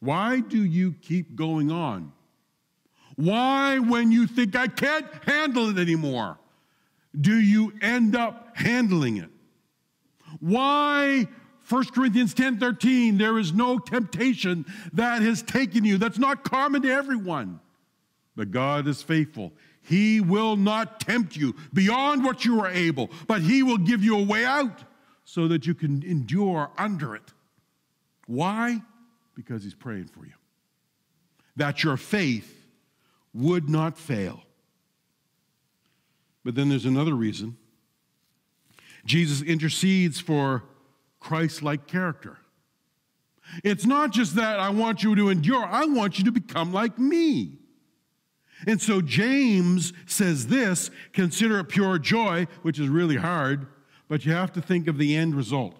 Why 0.00 0.40
do 0.40 0.62
you 0.62 0.94
keep 1.00 1.36
going 1.36 1.70
on? 1.70 2.12
Why, 3.14 3.78
when 3.78 4.12
you 4.12 4.26
think 4.26 4.54
I 4.54 4.66
can't 4.66 5.06
handle 5.24 5.70
it 5.70 5.78
anymore, 5.78 6.38
do 7.18 7.34
you 7.34 7.72
end 7.80 8.14
up 8.14 8.56
handling 8.56 9.16
it? 9.16 9.30
Why 10.38 11.26
1 11.68 11.84
Corinthians 11.86 12.32
10 12.34 12.58
13, 12.58 13.18
there 13.18 13.38
is 13.38 13.52
no 13.52 13.78
temptation 13.78 14.64
that 14.92 15.22
has 15.22 15.42
taken 15.42 15.84
you. 15.84 15.98
That's 15.98 16.18
not 16.18 16.44
common 16.44 16.82
to 16.82 16.90
everyone. 16.90 17.60
But 18.36 18.50
God 18.50 18.86
is 18.86 19.02
faithful. 19.02 19.52
He 19.82 20.20
will 20.20 20.56
not 20.56 21.00
tempt 21.00 21.36
you 21.36 21.54
beyond 21.72 22.24
what 22.24 22.44
you 22.44 22.60
are 22.60 22.70
able, 22.70 23.10
but 23.26 23.40
He 23.40 23.62
will 23.62 23.78
give 23.78 24.04
you 24.04 24.18
a 24.18 24.22
way 24.22 24.44
out 24.44 24.84
so 25.24 25.48
that 25.48 25.66
you 25.66 25.74
can 25.74 26.02
endure 26.04 26.70
under 26.78 27.16
it. 27.16 27.32
Why? 28.26 28.80
Because 29.34 29.62
he's 29.62 29.74
praying 29.74 30.06
for 30.06 30.24
you. 30.24 30.32
That 31.56 31.82
your 31.82 31.96
faith 31.96 32.64
would 33.34 33.68
not 33.68 33.98
fail. 33.98 34.42
But 36.44 36.54
then 36.54 36.68
there's 36.68 36.84
another 36.84 37.14
reason. 37.14 37.56
Jesus 39.04 39.42
intercedes 39.42 40.20
for 40.20 40.62
Christ 41.26 41.60
like 41.60 41.88
character. 41.88 42.38
It's 43.64 43.84
not 43.84 44.12
just 44.12 44.36
that 44.36 44.60
I 44.60 44.70
want 44.70 45.02
you 45.02 45.16
to 45.16 45.28
endure, 45.28 45.64
I 45.64 45.84
want 45.84 46.20
you 46.20 46.24
to 46.26 46.30
become 46.30 46.72
like 46.72 47.00
me. 47.00 47.58
And 48.64 48.80
so 48.80 49.00
James 49.00 49.92
says 50.06 50.46
this 50.46 50.88
consider 51.12 51.58
it 51.58 51.64
pure 51.64 51.98
joy, 51.98 52.46
which 52.62 52.78
is 52.78 52.88
really 52.88 53.16
hard, 53.16 53.66
but 54.08 54.24
you 54.24 54.30
have 54.30 54.52
to 54.52 54.60
think 54.60 54.86
of 54.86 54.98
the 54.98 55.16
end 55.16 55.34
result. 55.34 55.74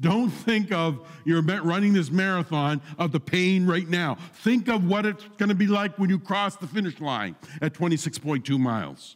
Don't 0.00 0.30
think 0.30 0.72
of 0.72 1.06
you're 1.24 1.42
running 1.42 1.92
this 1.92 2.10
marathon 2.10 2.80
of 2.98 3.12
the 3.12 3.20
pain 3.20 3.68
right 3.68 3.88
now. 3.88 4.16
Think 4.34 4.66
of 4.66 4.84
what 4.84 5.06
it's 5.06 5.22
going 5.38 5.50
to 5.50 5.54
be 5.54 5.68
like 5.68 5.96
when 5.96 6.10
you 6.10 6.18
cross 6.18 6.56
the 6.56 6.66
finish 6.66 7.00
line 7.00 7.36
at 7.62 7.72
26.2 7.72 8.58
miles. 8.58 9.14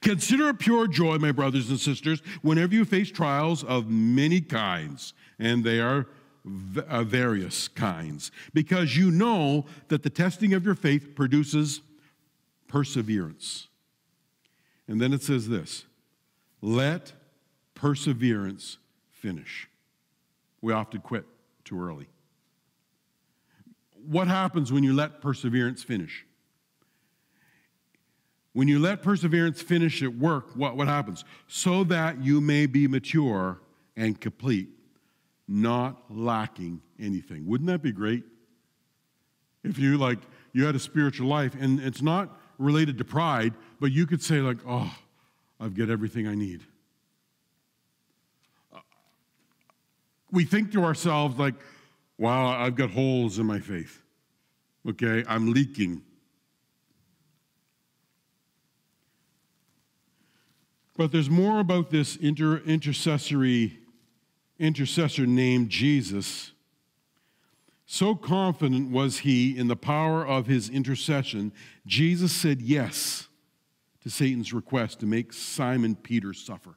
Consider 0.00 0.50
it 0.50 0.58
pure 0.58 0.86
joy, 0.86 1.18
my 1.18 1.32
brothers 1.32 1.70
and 1.70 1.78
sisters, 1.78 2.20
whenever 2.42 2.74
you 2.74 2.84
face 2.84 3.10
trials 3.10 3.64
of 3.64 3.88
many 3.88 4.40
kinds, 4.40 5.14
and 5.38 5.64
they 5.64 5.80
are 5.80 6.06
uh, 6.88 7.04
various 7.04 7.68
kinds, 7.68 8.30
because 8.54 8.96
you 8.96 9.10
know 9.10 9.66
that 9.88 10.02
the 10.02 10.10
testing 10.10 10.54
of 10.54 10.64
your 10.64 10.74
faith 10.74 11.14
produces 11.14 11.82
perseverance. 12.68 13.68
And 14.88 15.00
then 15.00 15.12
it 15.12 15.22
says 15.22 15.48
this 15.48 15.84
let 16.62 17.12
perseverance 17.74 18.78
finish. 19.10 19.68
We 20.60 20.72
often 20.72 21.00
quit 21.00 21.24
too 21.64 21.82
early. 21.82 22.08
What 24.06 24.28
happens 24.28 24.72
when 24.72 24.82
you 24.82 24.94
let 24.94 25.20
perseverance 25.20 25.82
finish? 25.82 26.26
When 28.52 28.66
you 28.66 28.78
let 28.78 29.02
perseverance 29.02 29.62
finish 29.62 30.02
at 30.02 30.16
work, 30.16 30.56
what, 30.56 30.76
what 30.76 30.88
happens? 30.88 31.24
So 31.46 31.84
that 31.84 32.22
you 32.22 32.40
may 32.40 32.66
be 32.66 32.88
mature 32.88 33.60
and 33.96 34.20
complete, 34.20 34.68
not 35.46 36.02
lacking 36.10 36.82
anything. 36.98 37.46
Wouldn't 37.46 37.68
that 37.68 37.82
be 37.82 37.92
great? 37.92 38.24
If 39.62 39.78
you 39.78 39.98
like 39.98 40.18
you 40.52 40.64
had 40.64 40.74
a 40.74 40.80
spiritual 40.80 41.28
life 41.28 41.54
and 41.58 41.80
it's 41.80 42.02
not 42.02 42.40
related 42.58 42.98
to 42.98 43.04
pride, 43.04 43.54
but 43.78 43.92
you 43.92 44.06
could 44.06 44.22
say 44.22 44.40
like, 44.40 44.58
"Oh, 44.66 44.92
I've 45.60 45.74
got 45.74 45.90
everything 45.90 46.26
I 46.26 46.34
need." 46.34 46.62
Uh, 48.72 48.80
we 50.30 50.44
think 50.44 50.72
to 50.72 50.84
ourselves 50.84 51.38
like, 51.38 51.54
"Wow, 52.18 52.48
I've 52.48 52.74
got 52.74 52.90
holes 52.90 53.38
in 53.38 53.46
my 53.46 53.60
faith." 53.60 54.02
Okay, 54.88 55.24
I'm 55.28 55.52
leaking. 55.52 56.02
But 61.00 61.12
there's 61.12 61.30
more 61.30 61.60
about 61.60 61.88
this 61.88 62.16
inter- 62.16 62.58
intercessory 62.58 63.78
intercessor 64.58 65.26
named 65.26 65.70
Jesus. 65.70 66.52
So 67.86 68.14
confident 68.14 68.90
was 68.90 69.20
he 69.20 69.56
in 69.56 69.68
the 69.68 69.76
power 69.76 70.26
of 70.26 70.46
his 70.46 70.68
intercession, 70.68 71.52
Jesus 71.86 72.32
said 72.32 72.60
yes 72.60 73.28
to 74.02 74.10
Satan's 74.10 74.52
request 74.52 75.00
to 75.00 75.06
make 75.06 75.32
Simon 75.32 75.94
Peter 75.94 76.34
suffer. 76.34 76.74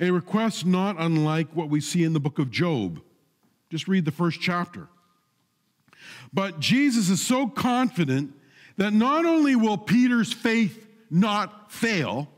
A 0.00 0.10
request 0.10 0.64
not 0.64 0.96
unlike 0.98 1.48
what 1.54 1.68
we 1.68 1.82
see 1.82 2.02
in 2.02 2.14
the 2.14 2.18
book 2.18 2.38
of 2.38 2.50
Job. 2.50 3.02
Just 3.68 3.88
read 3.88 4.06
the 4.06 4.10
first 4.10 4.40
chapter. 4.40 4.88
But 6.32 6.60
Jesus 6.60 7.10
is 7.10 7.20
so 7.20 7.46
confident 7.46 8.32
that 8.80 8.94
not 8.94 9.26
only 9.26 9.54
will 9.54 9.76
Peter's 9.76 10.32
faith 10.32 10.88
not 11.10 11.70
fail, 11.70 12.30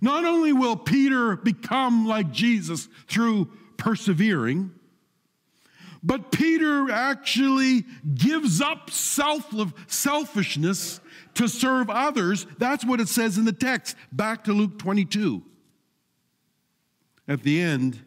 not 0.00 0.24
only 0.24 0.52
will 0.52 0.76
Peter 0.76 1.34
become 1.34 2.06
like 2.06 2.30
Jesus 2.30 2.88
through 3.08 3.50
persevering, 3.76 4.70
but 6.00 6.30
Peter 6.30 6.92
actually 6.92 7.84
gives 8.14 8.60
up 8.60 8.88
self- 8.92 9.74
selfishness 9.88 11.00
to 11.34 11.48
serve 11.48 11.90
others. 11.90 12.46
That's 12.58 12.84
what 12.84 13.00
it 13.00 13.08
says 13.08 13.36
in 13.36 13.44
the 13.44 13.52
text. 13.52 13.96
Back 14.12 14.44
to 14.44 14.52
Luke 14.52 14.78
22. 14.78 15.42
At 17.26 17.42
the 17.42 17.60
end, 17.60 17.98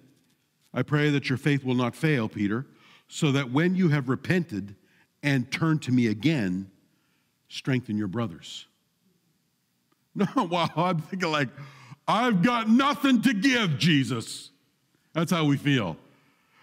I 0.73 0.83
pray 0.83 1.09
that 1.09 1.27
your 1.27 1.37
faith 1.37 1.65
will 1.65 1.75
not 1.75 1.97
fail, 1.97 2.29
Peter, 2.29 2.65
so 3.09 3.33
that 3.33 3.51
when 3.51 3.75
you 3.75 3.89
have 3.89 4.07
repented 4.07 4.77
and 5.21 5.51
turned 5.51 5.81
to 5.81 5.91
me 5.91 6.07
again, 6.07 6.71
strengthen 7.55 7.97
your 7.97 8.07
brothers. 8.07 8.67
No, 10.17 10.45
well, 10.45 10.71
I'm 10.77 10.99
thinking 10.99 11.29
like, 11.29 11.49
I've 12.07 12.41
got 12.41 12.69
nothing 12.69 13.21
to 13.23 13.33
give, 13.33 13.77
Jesus. 13.77 14.49
That's 15.11 15.29
how 15.29 15.43
we 15.43 15.57
feel. 15.57 15.97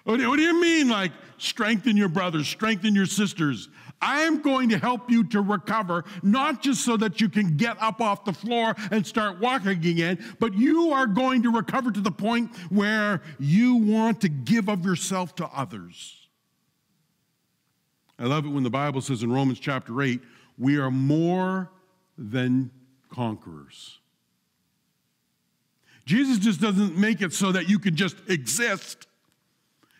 What 0.04 0.16
do 0.16 0.40
you 0.40 0.58
mean, 0.58 0.88
like, 0.88 1.12
strengthen 1.36 1.94
your 1.94 2.08
brothers, 2.08 2.48
strengthen 2.48 2.94
your 2.94 3.04
sisters? 3.04 3.68
I 4.00 4.22
am 4.22 4.40
going 4.40 4.70
to 4.70 4.78
help 4.78 5.10
you 5.10 5.24
to 5.24 5.42
recover, 5.42 6.06
not 6.22 6.62
just 6.62 6.82
so 6.82 6.96
that 6.96 7.20
you 7.20 7.28
can 7.28 7.58
get 7.58 7.76
up 7.82 8.00
off 8.00 8.24
the 8.24 8.32
floor 8.32 8.74
and 8.90 9.06
start 9.06 9.38
walking 9.38 9.68
again, 9.68 10.18
but 10.40 10.54
you 10.54 10.90
are 10.92 11.06
going 11.06 11.42
to 11.42 11.50
recover 11.50 11.92
to 11.92 12.00
the 12.00 12.10
point 12.10 12.56
where 12.70 13.20
you 13.38 13.76
want 13.76 14.22
to 14.22 14.30
give 14.30 14.70
of 14.70 14.82
yourself 14.82 15.34
to 15.34 15.46
others. 15.48 16.26
I 18.18 18.24
love 18.24 18.46
it 18.46 18.48
when 18.48 18.62
the 18.62 18.70
Bible 18.70 19.02
says 19.02 19.22
in 19.22 19.30
Romans 19.30 19.60
chapter 19.60 20.00
8, 20.00 20.22
we 20.58 20.78
are 20.78 20.90
more 20.90 21.70
than 22.16 22.70
conquerors. 23.10 23.98
Jesus 26.04 26.38
just 26.38 26.60
doesn't 26.60 26.96
make 26.96 27.22
it 27.22 27.32
so 27.32 27.52
that 27.52 27.68
you 27.68 27.78
can 27.78 27.96
just 27.96 28.16
exist. 28.28 29.06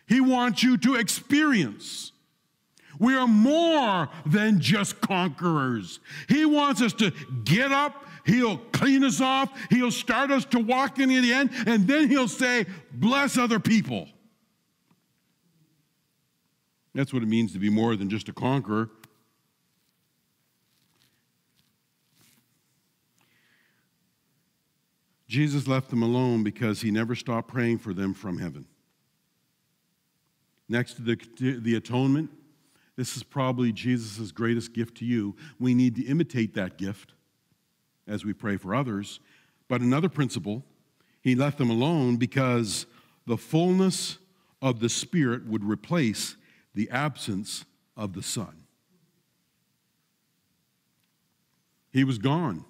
He 0.06 0.20
wants 0.20 0.62
you 0.62 0.76
to 0.78 0.96
experience. 0.96 2.12
We 2.98 3.16
are 3.16 3.26
more 3.26 4.08
than 4.26 4.60
just 4.60 5.00
conquerors. 5.00 6.00
He 6.28 6.44
wants 6.44 6.82
us 6.82 6.92
to 6.94 7.12
get 7.44 7.72
up, 7.72 8.04
He'll 8.24 8.58
clean 8.58 9.04
us 9.04 9.20
off, 9.20 9.50
He'll 9.70 9.90
start 9.90 10.30
us 10.30 10.44
to 10.46 10.58
walk 10.58 10.98
in 10.98 11.08
the 11.08 11.32
end, 11.32 11.50
and 11.66 11.86
then 11.86 12.08
He'll 12.08 12.28
say, 12.28 12.66
Bless 12.92 13.38
other 13.38 13.58
people. 13.58 14.08
That's 16.94 17.12
what 17.12 17.22
it 17.22 17.28
means 17.28 17.52
to 17.54 17.58
be 17.58 17.70
more 17.70 17.96
than 17.96 18.10
just 18.10 18.28
a 18.28 18.32
conqueror. 18.32 18.90
Jesus 25.32 25.66
left 25.66 25.88
them 25.88 26.02
alone 26.02 26.42
because 26.42 26.82
he 26.82 26.90
never 26.90 27.14
stopped 27.14 27.48
praying 27.48 27.78
for 27.78 27.94
them 27.94 28.12
from 28.12 28.36
heaven. 28.36 28.66
Next 30.68 30.96
to 30.96 31.02
the, 31.02 31.58
the 31.58 31.74
atonement, 31.74 32.28
this 32.96 33.16
is 33.16 33.22
probably 33.22 33.72
Jesus' 33.72 34.30
greatest 34.30 34.74
gift 34.74 34.98
to 34.98 35.06
you. 35.06 35.34
We 35.58 35.74
need 35.74 35.96
to 35.96 36.02
imitate 36.02 36.52
that 36.56 36.76
gift 36.76 37.14
as 38.06 38.26
we 38.26 38.34
pray 38.34 38.58
for 38.58 38.74
others. 38.74 39.20
But 39.68 39.80
another 39.80 40.10
principle, 40.10 40.66
he 41.22 41.34
left 41.34 41.56
them 41.56 41.70
alone 41.70 42.18
because 42.18 42.84
the 43.26 43.38
fullness 43.38 44.18
of 44.60 44.80
the 44.80 44.90
Spirit 44.90 45.46
would 45.46 45.64
replace 45.64 46.36
the 46.74 46.90
absence 46.90 47.64
of 47.96 48.12
the 48.12 48.22
Son. 48.22 48.64
He 51.90 52.04
was 52.04 52.18
gone. 52.18 52.66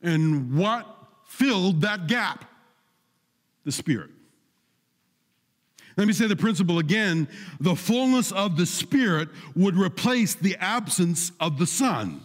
And 0.00 0.56
what 0.56 0.94
filled 1.28 1.82
that 1.82 2.08
gap 2.08 2.44
the 3.64 3.70
Spirit. 3.70 4.10
Let 5.96 6.06
me 6.06 6.12
say 6.12 6.26
the 6.26 6.36
principle 6.36 6.78
again 6.78 7.28
the 7.60 7.76
fullness 7.76 8.32
of 8.32 8.56
the 8.56 8.66
Spirit 8.66 9.28
would 9.54 9.76
replace 9.76 10.34
the 10.34 10.56
absence 10.56 11.32
of 11.38 11.58
the 11.58 11.66
Son. 11.66 12.22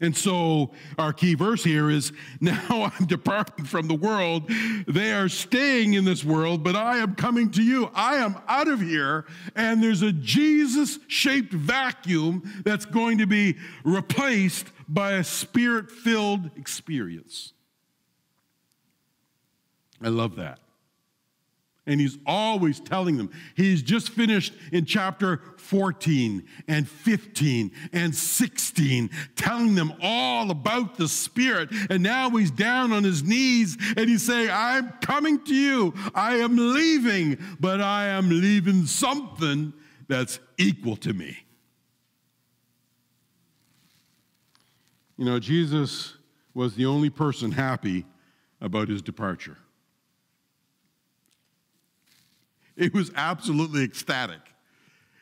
And 0.00 0.14
so, 0.14 0.72
our 0.98 1.12
key 1.12 1.34
verse 1.34 1.64
here 1.64 1.90
is 1.90 2.12
Now 2.40 2.92
I'm 2.98 3.06
departing 3.06 3.64
from 3.64 3.88
the 3.88 3.94
world. 3.94 4.50
They 4.86 5.12
are 5.12 5.28
staying 5.28 5.94
in 5.94 6.04
this 6.04 6.24
world, 6.24 6.62
but 6.62 6.76
I 6.76 6.98
am 6.98 7.14
coming 7.14 7.50
to 7.52 7.62
you. 7.62 7.90
I 7.94 8.16
am 8.16 8.36
out 8.48 8.68
of 8.68 8.80
here, 8.80 9.26
and 9.54 9.82
there's 9.82 10.02
a 10.02 10.12
Jesus 10.12 10.98
shaped 11.08 11.52
vacuum 11.52 12.62
that's 12.64 12.84
going 12.84 13.18
to 13.18 13.26
be 13.26 13.56
replaced 13.84 14.66
by 14.88 15.12
a 15.12 15.24
spirit 15.24 15.90
filled 15.90 16.50
experience. 16.56 17.52
I 20.02 20.08
love 20.08 20.36
that. 20.36 20.60
And 21.88 22.00
he's 22.00 22.18
always 22.26 22.80
telling 22.80 23.16
them. 23.16 23.30
He's 23.54 23.80
just 23.80 24.08
finished 24.10 24.52
in 24.72 24.86
chapter 24.86 25.40
14 25.58 26.44
and 26.66 26.88
15 26.88 27.70
and 27.92 28.12
16, 28.12 29.08
telling 29.36 29.76
them 29.76 29.92
all 30.02 30.50
about 30.50 30.96
the 30.96 31.06
Spirit. 31.06 31.68
And 31.88 32.02
now 32.02 32.30
he's 32.30 32.50
down 32.50 32.90
on 32.90 33.04
his 33.04 33.22
knees 33.22 33.76
and 33.96 34.08
he's 34.08 34.26
saying, 34.26 34.50
I'm 34.52 34.90
coming 35.00 35.44
to 35.44 35.54
you. 35.54 35.94
I 36.12 36.38
am 36.38 36.56
leaving, 36.56 37.38
but 37.60 37.80
I 37.80 38.06
am 38.06 38.30
leaving 38.30 38.86
something 38.86 39.72
that's 40.08 40.40
equal 40.58 40.96
to 40.96 41.12
me. 41.12 41.38
You 45.16 45.24
know, 45.24 45.38
Jesus 45.38 46.14
was 46.52 46.74
the 46.74 46.86
only 46.86 47.10
person 47.10 47.52
happy 47.52 48.06
about 48.60 48.88
his 48.88 49.02
departure. 49.02 49.56
He 52.76 52.88
was 52.88 53.10
absolutely 53.14 53.84
ecstatic. 53.84 54.40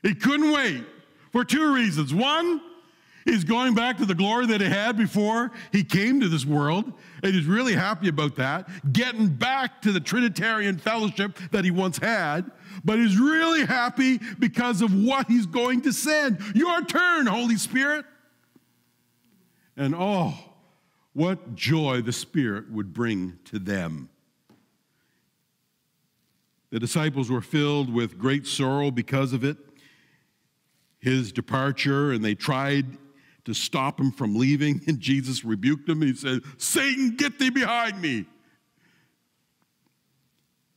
He 0.03 0.15
couldn't 0.15 0.51
wait 0.51 0.85
for 1.33 1.45
two 1.45 1.73
reasons. 1.73 2.13
One, 2.13 2.61
he's 3.25 3.45
going 3.45 3.75
back 3.75 3.99
to 3.99 4.05
the 4.05 4.15
glory 4.15 4.47
that 4.47 4.61
he 4.61 4.69
had 4.69 4.97
before 4.97 5.51
he 5.73 5.83
came 5.85 6.21
to 6.21 6.29
this 6.29 6.45
world, 6.45 6.93
and 7.23 7.35
he's 7.35 7.47
really 7.47 7.75
happy 7.75 8.09
about 8.09 8.37
that, 8.37 8.69
getting 8.93 9.29
back 9.29 9.81
to 9.83 9.93
the 9.93 10.01
Trinitarian 10.01 10.79
fellowship 10.79 11.39
that 11.53 11.65
he 11.65 11.71
once 11.71 11.99
had. 11.99 12.51
But 12.85 12.99
he's 12.99 13.17
really 13.19 13.65
happy 13.65 14.21
because 14.39 14.83
of 14.83 14.93
what 14.93 15.29
he's 15.29 15.47
going 15.47 15.83
to 15.83 15.93
send. 15.93 16.41
Your 16.55 16.85
turn, 16.85 17.27
Holy 17.27 17.57
Spirit. 17.57 18.05
And 19.77 19.95
oh, 19.97 20.35
what 21.15 21.55
joy 21.55 22.03
the 22.03 22.13
Spirit 22.13 22.71
would 22.71 22.93
bring 22.93 23.39
to 23.47 23.59
them. 23.59 24.11
The 26.75 26.81
disciples 26.81 27.31
were 27.31 27.41
filled 27.41 27.95
with 27.95 28.19
great 28.19 28.49
sorrow 28.49 28.91
because 28.91 29.33
of 29.33 29.45
it, 29.45 29.57
his 30.99 31.31
departure, 31.31 32.11
and 32.11 32.25
they 32.25 32.35
tried 32.35 32.99
to 33.45 33.55
stop 33.55 34.01
him 34.01 34.11
from 34.11 34.35
leaving. 34.35 34.81
And 34.89 34.99
Jesus 34.99 35.45
rebuked 35.45 35.87
them. 35.87 36.03
He 36.03 36.15
said, 36.15 36.41
Satan, 36.59 37.15
get 37.15 37.39
thee 37.39 37.51
behind 37.51 38.03
me. 38.03 38.25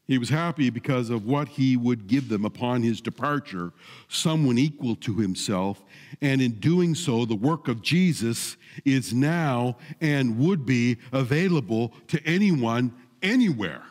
He 0.05 0.19
was 0.19 0.29
happy 0.29 0.69
because 0.69 1.09
of 1.09 1.25
what 1.25 1.47
he 1.47 1.75
would 1.75 2.05
give 2.05 2.29
them 2.29 2.45
upon 2.45 2.83
his 2.83 3.01
departure, 3.01 3.73
someone 4.07 4.59
equal 4.59 4.97
to 4.97 5.15
himself. 5.15 5.83
And 6.21 6.43
in 6.43 6.59
doing 6.59 6.93
so, 6.93 7.25
the 7.25 7.35
work 7.35 7.67
of 7.67 7.81
Jesus 7.81 8.55
is 8.85 9.15
now 9.15 9.77
and 9.99 10.37
would 10.37 10.63
be 10.63 10.97
available 11.11 11.91
to 12.09 12.23
anyone, 12.23 12.93
anywhere. 13.23 13.81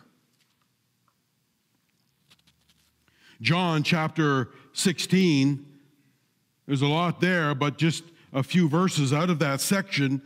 John 3.40 3.82
chapter 3.82 4.50
16. 4.72 5.64
There's 6.66 6.82
a 6.82 6.86
lot 6.86 7.20
there, 7.20 7.54
but 7.54 7.78
just 7.78 8.04
a 8.32 8.42
few 8.42 8.68
verses 8.68 9.12
out 9.12 9.30
of 9.30 9.38
that 9.38 9.60
section. 9.60 10.20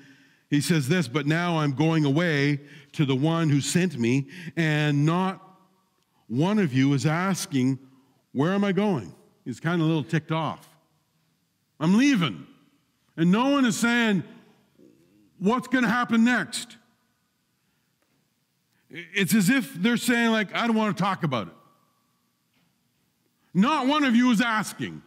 He 0.48 0.60
says 0.60 0.88
this, 0.88 1.06
but 1.06 1.26
now 1.26 1.58
I'm 1.58 1.72
going 1.72 2.04
away 2.04 2.60
to 2.92 3.04
the 3.04 3.14
one 3.14 3.48
who 3.48 3.60
sent 3.60 3.98
me, 3.98 4.26
and 4.56 5.06
not 5.06 5.40
one 6.28 6.58
of 6.58 6.72
you 6.72 6.92
is 6.92 7.06
asking, 7.06 7.78
Where 8.32 8.52
am 8.52 8.64
I 8.64 8.72
going? 8.72 9.14
He's 9.44 9.60
kind 9.60 9.80
of 9.80 9.86
a 9.86 9.88
little 9.88 10.04
ticked 10.04 10.32
off. 10.32 10.68
I'm 11.78 11.96
leaving. 11.96 12.46
And 13.16 13.30
no 13.30 13.50
one 13.50 13.64
is 13.64 13.76
saying, 13.76 14.24
What's 15.38 15.68
going 15.68 15.84
to 15.84 15.90
happen 15.90 16.24
next? 16.24 16.76
It's 18.90 19.34
as 19.34 19.48
if 19.50 19.72
they're 19.74 19.96
saying, 19.96 20.30
like, 20.30 20.54
I 20.54 20.66
don't 20.66 20.76
want 20.76 20.96
to 20.96 21.02
talk 21.02 21.22
about 21.22 21.46
it. 21.46 21.54
Not 23.54 23.86
one 23.86 24.04
of 24.04 24.14
you 24.14 24.30
is 24.30 24.40
asking. 24.40 25.02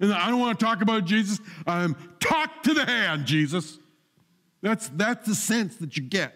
And 0.00 0.12
I 0.12 0.28
don't 0.28 0.40
want 0.40 0.58
to 0.58 0.64
talk 0.64 0.82
about 0.82 1.04
Jesus. 1.04 1.40
Um, 1.66 1.96
talk 2.20 2.62
to 2.64 2.74
the 2.74 2.84
hand, 2.84 3.26
Jesus. 3.26 3.78
That's, 4.62 4.88
that's 4.90 5.26
the 5.26 5.34
sense 5.34 5.76
that 5.76 5.96
you 5.96 6.02
get. 6.02 6.34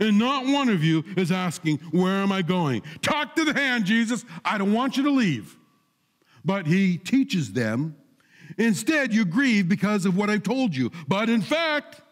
And 0.00 0.18
not 0.18 0.46
one 0.46 0.68
of 0.68 0.84
you 0.84 1.04
is 1.16 1.32
asking, 1.32 1.78
Where 1.90 2.12
am 2.12 2.32
I 2.32 2.42
going? 2.42 2.82
Talk 3.02 3.34
to 3.36 3.44
the 3.44 3.54
hand, 3.54 3.84
Jesus. 3.84 4.24
I 4.44 4.58
don't 4.58 4.72
want 4.72 4.96
you 4.96 5.04
to 5.04 5.10
leave. 5.10 5.56
But 6.44 6.66
he 6.66 6.98
teaches 6.98 7.52
them. 7.52 7.96
Instead, 8.58 9.12
you 9.12 9.24
grieve 9.24 9.68
because 9.68 10.06
of 10.06 10.16
what 10.16 10.30
I've 10.30 10.42
told 10.42 10.74
you. 10.74 10.90
But 11.08 11.28
in 11.28 11.40
fact, 11.40 12.02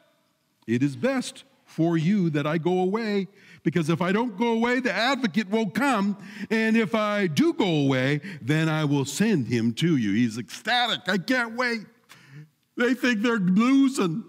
it 0.67 0.83
is 0.83 0.97
best 0.97 1.45
for 1.65 1.97
you 1.97 2.31
that 2.31 2.47
I 2.47 2.59
go 2.59 2.81
away 2.81 3.29
because 3.65 3.89
if 3.89 4.01
I 4.03 4.13
don't 4.13 4.37
go 4.37 4.53
away, 4.53 4.79
the 4.79 4.93
advocate 4.93 5.49
won't 5.49 5.75
come. 5.75 6.17
And 6.51 6.77
if 6.77 6.95
I 6.95 7.27
do 7.27 7.55
go 7.55 7.65
away, 7.65 8.21
then 8.41 8.69
I 8.69 8.85
will 8.85 9.07
send 9.07 9.49
him 9.49 9.73
to 9.75 9.97
you. 9.97 10.13
He's 10.13 10.39
ecstatic. 10.39 11.01
I 11.09 11.19
can't 11.19 11.57
wait. 11.57 11.81
They 12.77 12.95
think 12.95 13.23
they're 13.23 13.39
losing. 13.39 14.23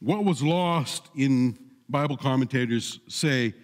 What 0.00 0.24
was 0.24 0.42
lost 0.42 1.08
in 1.14 1.56
Bible 1.88 2.16
commentators 2.16 2.98
say 3.08 3.54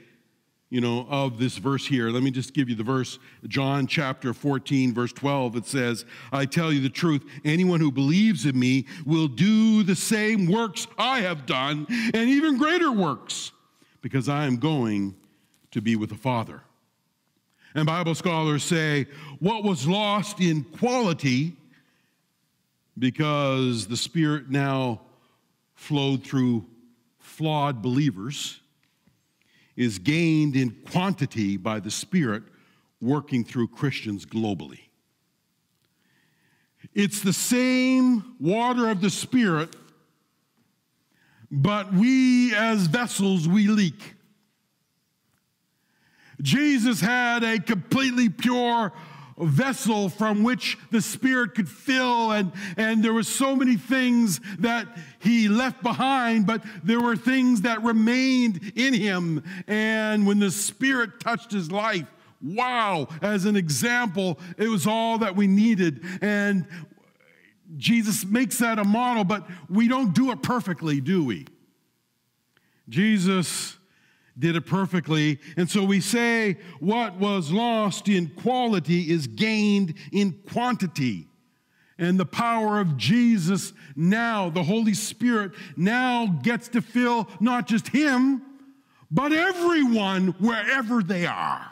you 0.68 0.81
know, 0.81 1.07
of 1.09 1.38
this 1.38 1.59
verse 1.59 1.87
here. 1.87 2.11
Let 2.11 2.22
me 2.22 2.31
just 2.31 2.52
give 2.52 2.68
you 2.68 2.74
the 2.74 2.83
verse, 2.83 3.18
John 3.46 3.87
chapter 3.87 4.35
14, 4.35 4.92
verse 4.92 5.12
12. 5.12 5.57
It 5.57 5.66
says, 5.66 6.05
I 6.33 6.44
tell 6.44 6.72
you 6.72 6.81
the 6.81 6.88
truth, 6.88 7.24
anyone 7.44 7.81
who 7.81 7.92
believes 7.92 8.46
in 8.46 8.59
me 8.59 8.87
will 9.05 9.29
do 9.29 9.85
the 9.85 9.94
same 9.94 10.50
works 10.50 10.88
I 10.98 11.20
have 11.20 11.46
done, 11.46 11.87
and 11.88 12.29
even 12.29 12.59
greater 12.59 12.90
works, 12.90 13.52
because 14.02 14.29
I 14.29 14.46
am 14.46 14.57
going 14.57 15.14
to 15.70 15.81
be 15.81 15.94
with 15.94 16.11
the 16.11 16.16
Father. 16.16 16.62
And 17.74 17.87
Bible 17.87 18.14
scholars 18.14 18.64
say, 18.64 19.07
what 19.38 19.62
was 19.62 19.87
lost 19.87 20.40
in 20.40 20.64
quality, 20.64 21.57
because 22.98 23.87
the 23.87 23.96
Spirit 23.96 24.50
now 24.50 25.02
flowed 25.74 26.24
through 26.24 26.64
flawed 27.18 27.83
believers 27.83 28.61
is 29.76 29.98
gained 29.98 30.56
in 30.56 30.70
quantity 30.90 31.56
by 31.56 31.80
the 31.80 31.90
Spirit 31.90 32.42
working 33.00 33.44
through 33.44 33.68
Christians 33.68 34.24
globally. 34.24 34.80
It's 36.94 37.20
the 37.20 37.32
same 37.32 38.36
water 38.40 38.88
of 38.88 39.00
the 39.00 39.10
Spirit, 39.10 39.76
but 41.50 41.92
we 41.92 42.54
as 42.54 42.86
vessels, 42.86 43.46
we 43.46 43.66
leak. 43.68 44.14
Jesus 46.40 47.00
had 47.00 47.42
a 47.42 47.58
completely 47.58 48.28
pure 48.28 48.92
vessel 49.38 50.09
from 50.09 50.42
which 50.42 50.79
the 50.90 51.01
Spirit 51.01 51.55
could 51.55 51.68
fill. 51.68 52.33
And, 52.33 52.53
and 52.77 53.03
there 53.03 53.12
were 53.12 53.22
so 53.22 53.55
many 53.55 53.77
things 53.77 54.40
that 54.59 54.87
he 55.18 55.49
left 55.49 55.83
behind, 55.83 56.46
but 56.46 56.62
there 56.83 57.01
were 57.01 57.16
things 57.16 57.62
that 57.62 57.83
remained 57.83 58.72
in 58.77 58.94
him. 58.94 59.42
And 59.66 60.27
when 60.27 60.38
the 60.38 60.51
Spirit 60.51 61.20
touched 61.20 61.53
his 61.53 61.70
life, 61.70 62.07
wow, 62.42 63.09
as 63.22 63.44
an 63.44 63.57
example, 63.57 64.38
it 64.57 64.68
was 64.68 64.87
all 64.87 65.18
that 65.18 65.37
we 65.37 65.46
needed. 65.46 66.05
And 66.20 66.66
Jesus 67.77 68.25
makes 68.25 68.59
that 68.59 68.79
a 68.79 68.85
model, 68.85 69.25
but 69.25 69.46
we 69.68 69.88
don't 69.88 70.14
do 70.14 70.31
it 70.31 70.42
perfectly, 70.42 71.01
do 71.01 71.25
we? 71.25 71.46
Jesus 72.88 73.75
did 74.38 74.57
it 74.57 74.66
perfectly. 74.66 75.40
And 75.57 75.68
so 75.68 75.85
we 75.85 76.01
say 76.01 76.59
what 76.81 77.16
was 77.16 77.51
lost 77.51 78.09
in 78.09 78.29
quality 78.29 79.11
is 79.11 79.27
gained 79.27 79.94
in 80.12 80.33
quantity. 80.51 81.29
And 81.99 82.20
the 82.20 82.27
power 82.27 82.79
of 82.79 82.96
Jesus 82.99 83.72
now, 83.94 84.51
the 84.51 84.62
Holy 84.62 84.92
Spirit, 84.92 85.53
now 85.77 86.27
gets 86.27 86.68
to 86.68 86.83
fill 86.83 87.29
not 87.40 87.66
just 87.66 87.88
him, 87.88 88.42
but 89.11 89.33
everyone 89.33 90.29
wherever 90.38 91.03
they 91.03 91.25
are. 91.27 91.70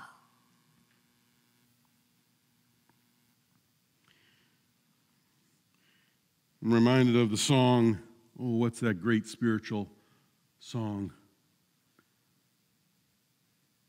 I'm 6.62 6.72
reminded 6.72 7.16
of 7.16 7.30
the 7.30 7.36
song, 7.36 7.98
oh, 8.40 8.56
what's 8.56 8.80
that 8.80 9.02
great 9.02 9.26
spiritual 9.26 9.90
song? 10.60 11.12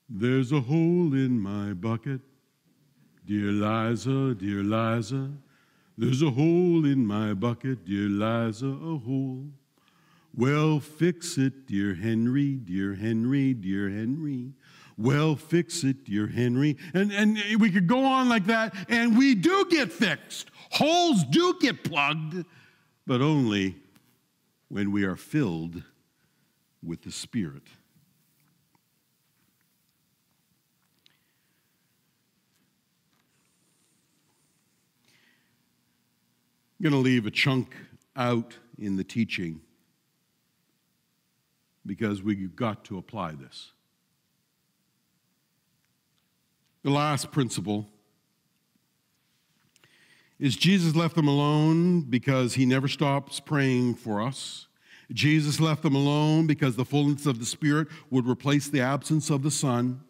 There's 0.07 0.51
a 0.51 0.61
hole 0.61 1.13
in 1.13 1.39
my 1.39 1.73
bucket, 1.73 2.21
dear 3.25 3.51
Liza, 3.51 4.35
dear 4.35 4.61
Liza. 4.61 5.31
There's 5.97 6.21
a 6.21 6.29
hole 6.29 6.85
in 6.85 7.07
my 7.07 7.33
bucket, 7.33 7.85
dear 7.85 8.07
Liza, 8.07 8.67
a 8.67 8.97
hole. 8.99 9.47
Well, 10.35 10.79
fix 10.79 11.39
it, 11.39 11.65
dear 11.65 11.95
Henry, 11.95 12.53
dear 12.53 12.93
Henry, 12.93 13.55
dear 13.55 13.89
Henry. 13.89 14.53
Well, 14.95 15.35
fix 15.35 15.83
it, 15.83 16.03
dear 16.03 16.27
Henry. 16.27 16.77
And, 16.93 17.11
and 17.11 17.37
we 17.59 17.71
could 17.71 17.87
go 17.87 18.05
on 18.05 18.29
like 18.29 18.45
that, 18.45 18.75
and 18.87 19.17
we 19.17 19.33
do 19.33 19.65
get 19.71 19.91
fixed. 19.91 20.51
Holes 20.69 21.23
do 21.23 21.57
get 21.59 21.83
plugged, 21.83 22.45
but 23.07 23.21
only 23.21 23.75
when 24.69 24.91
we 24.91 25.03
are 25.03 25.15
filled 25.15 25.81
with 26.83 27.01
the 27.01 27.11
Spirit. 27.11 27.63
Going 36.85 36.93
to 36.93 36.99
leave 36.99 37.25
a 37.25 37.31
chunk 37.31 37.75
out 38.15 38.59
in 38.77 38.95
the 38.95 39.03
teaching 39.03 39.59
because 41.83 42.21
we've 42.21 42.55
got 42.55 42.85
to 42.85 42.99
apply 42.99 43.31
this. 43.31 43.71
The 46.83 46.91
last 46.91 47.31
principle 47.31 47.87
is 50.37 50.55
Jesus 50.55 50.95
left 50.95 51.15
them 51.15 51.27
alone 51.27 52.01
because 52.01 52.53
he 52.53 52.67
never 52.67 52.87
stops 52.87 53.39
praying 53.39 53.95
for 53.95 54.21
us. 54.21 54.67
Jesus 55.11 55.59
left 55.59 55.81
them 55.81 55.95
alone 55.95 56.45
because 56.45 56.75
the 56.75 56.85
fullness 56.85 57.25
of 57.25 57.39
the 57.39 57.47
Spirit 57.47 57.87
would 58.11 58.27
replace 58.27 58.67
the 58.67 58.81
absence 58.81 59.31
of 59.31 59.41
the 59.41 59.49
Son. 59.49 60.01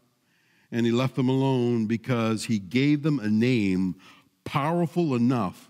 And 0.74 0.86
he 0.86 0.92
left 0.92 1.16
them 1.16 1.30
alone 1.30 1.86
because 1.86 2.44
he 2.44 2.60
gave 2.60 3.02
them 3.02 3.20
a 3.20 3.30
name 3.30 3.96
powerful 4.44 5.16
enough 5.16 5.70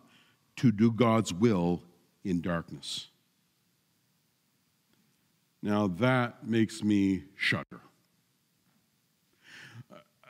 to 0.58 0.72
do 0.72 0.92
God's 0.92 1.34
will 1.34 1.82
in 2.24 2.42
darkness. 2.42 3.08
Now 5.62 5.88
that 5.88 6.48
makes 6.48 6.84
me 6.84 7.24
shudder. 7.36 7.82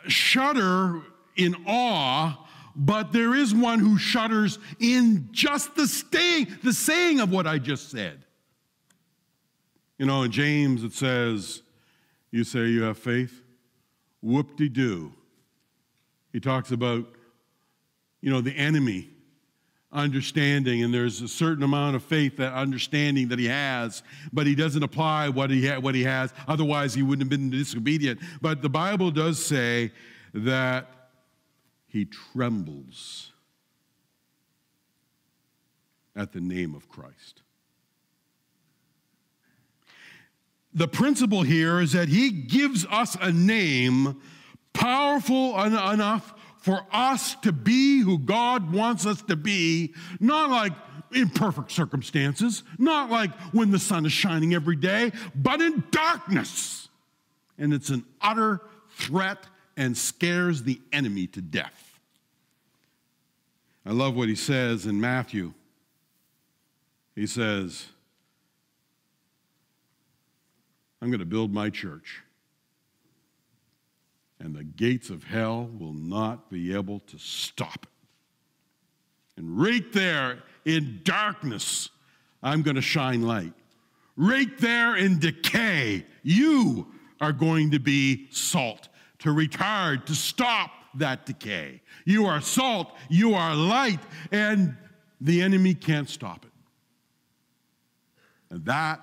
Shudder 0.08 1.02
in 1.36 1.56
awe, 1.68 2.48
but 2.76 3.12
there 3.12 3.36
is 3.36 3.54
one 3.54 3.80
who 3.80 3.98
shudders 3.98 4.60
in 4.80 5.30
just 5.32 5.76
the 5.76 5.88
staying, 5.88 6.48
the 6.64 6.74
saying 6.74 7.20
of 7.20 7.32
what 7.32 7.48
I 7.48 7.58
just 7.58 7.92
said. 7.92 8.24
You 9.98 10.06
know, 10.06 10.24
in 10.24 10.32
James 10.32 10.84
it 10.84 10.94
says, 10.94 11.62
You 12.32 12.44
say 12.44 12.68
you 12.68 12.84
have 12.84 12.98
faith? 12.98 13.42
Whoop 14.22 14.58
de 14.58 14.70
doo. 14.70 15.14
He 16.32 16.40
talks 16.40 16.72
about, 16.72 17.06
you 18.22 18.32
know, 18.32 18.42
the 18.42 18.52
enemy 18.52 19.10
understanding, 19.96 20.84
and 20.84 20.94
there's 20.94 21.22
a 21.22 21.28
certain 21.28 21.64
amount 21.64 21.96
of 21.96 22.04
faith, 22.04 22.38
that 22.38 22.54
understanding 22.54 23.30
that 23.30 23.40
he 23.40 23.48
has, 23.48 24.04
but 24.32 24.46
he 24.46 24.54
doesn't 24.54 24.84
apply 24.84 25.30
what 25.30 25.50
he, 25.50 25.68
ha- 25.68 25.80
what 25.80 25.96
he 25.96 26.04
has. 26.04 26.34
Otherwise, 26.48 26.94
he 26.94 27.02
wouldn't 27.02 27.24
have 27.24 27.30
been 27.30 27.50
disobedient. 27.50 28.20
But 28.42 28.62
the 28.62 28.70
Bible 28.70 29.12
does 29.12 29.44
say 29.44 29.92
that 30.34 30.88
he 31.88 32.06
trembles 32.06 33.32
at 36.16 36.34
the 36.34 36.42
name 36.42 36.76
of 36.76 36.90
Christ. 36.90 37.42
The 40.74 40.88
principle 40.90 41.44
here 41.44 41.80
is 41.80 41.94
that 41.94 42.10
he 42.10 42.30
gives 42.30 42.86
us 42.88 43.16
a 43.22 43.32
name 43.32 44.22
powerful 44.74 45.58
enough 45.62 46.34
for 46.66 46.84
us 46.92 47.36
to 47.36 47.52
be 47.52 48.00
who 48.00 48.18
God 48.18 48.74
wants 48.74 49.06
us 49.06 49.22
to 49.24 49.36
be, 49.36 49.94
not 50.20 50.50
like 50.50 50.74
in 51.14 51.30
perfect 51.30 51.72
circumstances, 51.72 52.64
not 52.80 53.12
like 53.12 53.32
when 53.54 53.70
the 53.70 53.78
sun 53.78 54.04
is 54.04 54.12
shining 54.12 54.56
every 54.56 54.76
day, 54.76 55.12
but 55.36 55.62
in 55.62 55.84
darkness. 55.92 56.90
And 57.60 57.72
it's 57.72 57.92
an 57.92 58.04
utter 58.20 58.62
threat 58.90 59.46
and 59.78 59.96
scares 59.96 60.64
the 60.64 60.82
enemy 60.92 61.28
to 61.28 61.42
death. 61.42 62.00
I 63.86 63.92
love 63.92 64.16
what 64.16 64.28
he 64.28 64.36
says 64.36 64.88
in 64.88 65.00
Matthew. 65.00 65.54
He 67.14 67.28
says, 67.28 67.86
I'm 71.00 71.10
going 71.10 71.20
to 71.20 71.26
build 71.26 71.54
my 71.54 71.70
church 71.70 72.24
and 74.46 74.56
the 74.56 74.64
gates 74.64 75.10
of 75.10 75.24
hell 75.24 75.68
will 75.80 75.92
not 75.92 76.52
be 76.52 76.72
able 76.72 77.00
to 77.00 77.18
stop 77.18 77.80
it. 77.82 77.90
And 79.38 79.60
right 79.60 79.92
there 79.92 80.44
in 80.66 81.02
darkness, 81.04 81.90
I'm 82.44 82.62
going 82.62 82.76
to 82.76 82.82
shine 82.82 83.24
light. 83.24 83.54
Right 84.16 84.56
there 84.60 84.98
in 84.98 85.18
decay, 85.18 86.06
you 86.22 86.86
are 87.20 87.34
going 87.34 87.72
to 87.72 87.80
be 87.80 88.28
salt 88.30 88.88
to 89.20 89.30
retard, 89.30 90.06
to 90.06 90.16
stop 90.16 90.70
that 90.94 91.26
decay. 91.26 91.82
You 92.06 92.28
are 92.28 92.40
salt, 92.40 92.94
you 93.10 93.34
are 93.34 93.56
light, 93.56 94.00
and 94.32 94.78
the 95.20 95.42
enemy 95.42 95.74
can't 95.74 96.08
stop 96.08 96.46
it. 96.46 96.52
And 98.52 98.64
that 98.66 99.02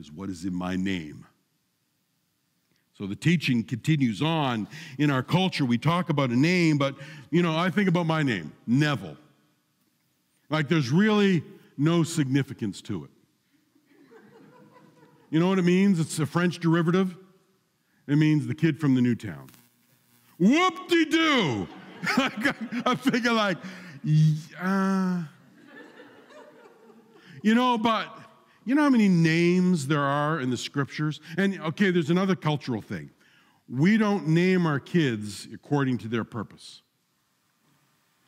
is 0.00 0.10
what 0.10 0.28
is 0.28 0.44
in 0.44 0.52
my 0.52 0.74
name. 0.74 1.24
So 3.02 3.08
the 3.08 3.16
teaching 3.16 3.64
continues 3.64 4.22
on. 4.22 4.68
In 4.96 5.10
our 5.10 5.24
culture, 5.24 5.64
we 5.64 5.76
talk 5.76 6.08
about 6.08 6.30
a 6.30 6.36
name, 6.36 6.78
but 6.78 6.94
you 7.32 7.42
know, 7.42 7.58
I 7.58 7.68
think 7.68 7.88
about 7.88 8.06
my 8.06 8.22
name, 8.22 8.52
Neville. 8.64 9.16
Like 10.50 10.68
there's 10.68 10.92
really 10.92 11.42
no 11.76 12.04
significance 12.04 12.80
to 12.82 13.02
it. 13.02 13.10
You 15.30 15.40
know 15.40 15.48
what 15.48 15.58
it 15.58 15.64
means? 15.64 15.98
It's 15.98 16.20
a 16.20 16.26
French 16.26 16.60
derivative. 16.60 17.16
It 18.06 18.18
means 18.18 18.46
the 18.46 18.54
kid 18.54 18.78
from 18.78 18.94
the 18.94 19.00
new 19.00 19.16
town. 19.16 19.48
Whoop 20.38 20.86
de 20.86 21.04
doo! 21.06 21.68
I 22.86 22.94
figure 22.94 23.32
like, 23.32 23.58
uh, 24.60 25.24
you 27.42 27.56
know, 27.56 27.78
but 27.78 28.16
you 28.64 28.74
know 28.74 28.82
how 28.82 28.90
many 28.90 29.08
names 29.08 29.86
there 29.86 30.00
are 30.00 30.40
in 30.40 30.50
the 30.50 30.56
scriptures? 30.56 31.20
And 31.36 31.60
okay, 31.60 31.90
there's 31.90 32.10
another 32.10 32.36
cultural 32.36 32.80
thing. 32.80 33.10
We 33.68 33.96
don't 33.96 34.28
name 34.28 34.66
our 34.66 34.80
kids 34.80 35.48
according 35.52 35.98
to 35.98 36.08
their 36.08 36.24
purpose. 36.24 36.82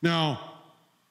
Now, 0.03 0.53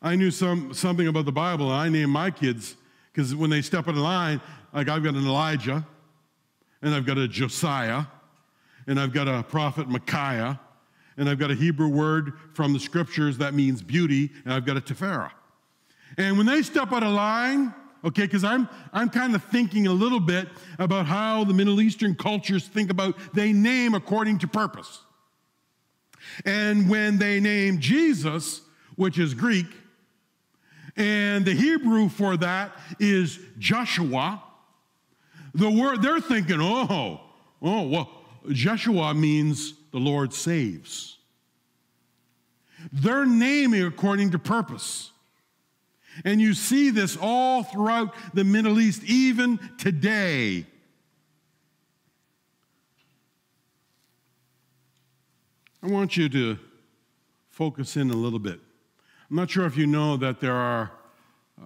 I 0.01 0.15
knew 0.15 0.31
some, 0.31 0.73
something 0.73 1.07
about 1.07 1.25
the 1.25 1.31
Bible, 1.31 1.71
and 1.71 1.75
I 1.75 1.89
named 1.89 2.11
my 2.11 2.29
kids 2.29 2.75
because 3.11 3.33
when 3.35 3.49
they 3.49 3.61
step 3.61 3.87
in 3.87 3.95
line, 3.95 4.41
like 4.73 4.89
I've 4.89 5.03
got 5.03 5.15
an 5.15 5.25
Elijah, 5.25 5.85
and 6.81 6.93
I've 6.93 7.05
got 7.05 7.17
a 7.17 7.27
Josiah, 7.27 8.05
and 8.87 8.99
I've 8.99 9.13
got 9.13 9.27
a 9.27 9.43
prophet 9.43 9.87
Micaiah, 9.87 10.59
and 11.15 11.29
I've 11.29 11.39
got 11.39 11.51
a 11.51 11.55
Hebrew 11.55 11.87
word 11.87 12.33
from 12.53 12.73
the 12.73 12.79
scriptures 12.79 13.37
that 13.37 13.53
means 13.53 13.81
beauty, 13.81 14.31
and 14.43 14.53
I've 14.53 14.65
got 14.65 14.77
a 14.77 14.81
Tefera. 14.81 15.31
And 16.17 16.37
when 16.37 16.45
they 16.45 16.61
step 16.61 16.91
out 16.91 17.03
of 17.03 17.13
line, 17.13 17.73
okay? 18.03 18.23
Because 18.23 18.43
I'm, 18.43 18.67
I'm 18.91 19.09
kind 19.09 19.35
of 19.35 19.43
thinking 19.45 19.87
a 19.87 19.91
little 19.91 20.19
bit 20.19 20.49
about 20.79 21.05
how 21.05 21.43
the 21.43 21.53
Middle 21.53 21.81
Eastern 21.81 22.15
cultures 22.15 22.67
think 22.67 22.91
about, 22.91 23.15
they 23.33 23.53
name 23.53 23.93
according 23.93 24.39
to 24.39 24.47
purpose. 24.47 25.01
And 26.45 26.89
when 26.89 27.17
they 27.17 27.39
name 27.39 27.79
Jesus, 27.79 28.61
which 28.95 29.19
is 29.19 29.33
Greek, 29.33 29.67
and 30.95 31.43
the 31.43 31.53
Hebrew 31.53 32.07
for 32.09 32.37
that 32.37 32.73
is 32.99 33.39
Joshua, 33.57 34.43
the 35.53 35.69
word 35.69 36.01
they're 36.01 36.19
thinking, 36.19 36.59
oh, 36.59 37.21
oh, 37.61 37.87
well, 37.87 38.09
Joshua 38.51 39.13
means 39.13 39.73
the 39.91 39.99
Lord 39.99 40.33
saves. 40.33 41.17
They're 42.91 43.25
naming 43.25 43.85
according 43.85 44.31
to 44.31 44.39
purpose. 44.39 45.11
And 46.23 46.39
you 46.39 46.53
see 46.53 46.89
this 46.89 47.17
all 47.19 47.63
throughout 47.63 48.13
the 48.33 48.43
Middle 48.43 48.79
East, 48.79 49.03
even 49.03 49.59
today. 49.77 50.65
I 55.81 55.87
want 55.87 56.15
you 56.15 56.29
to 56.29 56.57
focus 57.49 57.97
in 57.97 58.09
a 58.09 58.15
little 58.15 58.39
bit. 58.39 58.59
I'm 59.29 59.35
not 59.35 59.49
sure 59.49 59.65
if 59.65 59.75
you 59.75 59.85
know 59.85 60.15
that 60.17 60.39
there 60.39 60.55
are 60.55 60.91
uh, 61.61 61.65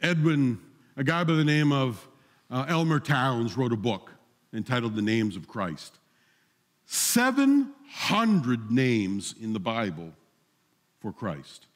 Edwin, 0.00 0.60
a 0.96 1.02
guy 1.02 1.24
by 1.24 1.32
the 1.32 1.44
name 1.44 1.72
of 1.72 2.06
uh, 2.50 2.66
Elmer 2.68 3.00
Towns, 3.00 3.56
wrote 3.56 3.72
a 3.72 3.76
book 3.76 4.12
entitled 4.52 4.94
The 4.94 5.02
Names 5.02 5.34
of 5.34 5.48
Christ. 5.48 5.98
700 6.86 8.70
names 8.70 9.34
in 9.40 9.52
the 9.52 9.60
Bible 9.60 10.12
for 11.00 11.12
Christ. 11.12 11.66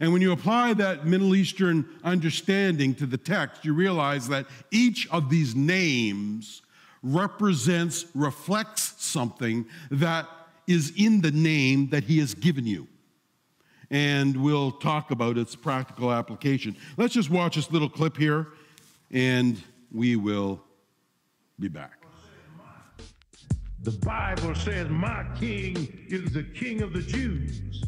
And 0.00 0.12
when 0.12 0.22
you 0.22 0.32
apply 0.32 0.74
that 0.74 1.06
Middle 1.06 1.34
Eastern 1.34 1.88
understanding 2.04 2.94
to 2.96 3.06
the 3.06 3.16
text, 3.16 3.64
you 3.64 3.72
realize 3.72 4.28
that 4.28 4.46
each 4.70 5.08
of 5.10 5.30
these 5.30 5.54
names 5.54 6.62
represents, 7.02 8.06
reflects 8.14 8.94
something 8.98 9.66
that 9.90 10.28
is 10.66 10.92
in 10.96 11.20
the 11.20 11.30
name 11.30 11.88
that 11.90 12.04
he 12.04 12.18
has 12.18 12.34
given 12.34 12.66
you. 12.66 12.88
And 13.90 14.36
we'll 14.42 14.72
talk 14.72 15.12
about 15.12 15.38
its 15.38 15.54
practical 15.54 16.12
application. 16.12 16.76
Let's 16.96 17.14
just 17.14 17.30
watch 17.30 17.54
this 17.54 17.70
little 17.70 17.88
clip 17.88 18.16
here, 18.16 18.48
and 19.12 19.62
we 19.92 20.16
will 20.16 20.60
be 21.60 21.68
back. 21.68 22.02
The 23.82 23.92
Bible 23.92 24.54
says, 24.56 24.88
My 24.88 25.24
king 25.38 26.06
is 26.08 26.32
the 26.32 26.42
king 26.42 26.82
of 26.82 26.92
the 26.92 27.02
Jews. 27.02 27.84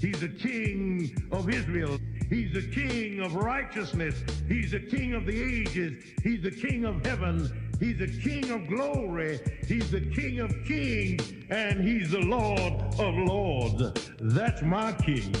He's 0.00 0.22
a 0.22 0.28
king 0.28 1.28
of 1.32 1.48
Israel. 1.48 1.98
He's 2.28 2.54
a 2.56 2.62
king 2.62 3.20
of 3.20 3.34
righteousness. 3.34 4.14
He's 4.46 4.74
a 4.74 4.80
king 4.80 5.14
of 5.14 5.26
the 5.26 5.42
ages. 5.42 6.04
He's 6.22 6.42
the 6.42 6.50
king 6.50 6.84
of 6.84 7.04
heaven. 7.04 7.50
He's 7.80 8.00
a 8.00 8.06
king 8.06 8.50
of 8.50 8.66
glory. 8.68 9.40
He's 9.66 9.90
the 9.90 10.00
king 10.00 10.40
of 10.40 10.50
kings. 10.64 11.32
And 11.50 11.80
he's 11.80 12.10
the 12.10 12.20
Lord 12.20 12.74
of 12.98 13.14
lords. 13.14 14.10
That's 14.20 14.62
my 14.62 14.92
king. 14.92 15.34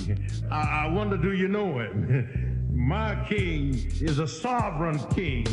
I, 0.50 0.86
I 0.86 0.86
wonder, 0.88 1.16
do 1.16 1.32
you 1.32 1.48
know 1.48 1.78
him? 1.78 2.54
My 2.70 3.26
king 3.28 3.74
is 4.00 4.20
a 4.20 4.28
sovereign 4.28 4.98
king. 5.12 5.44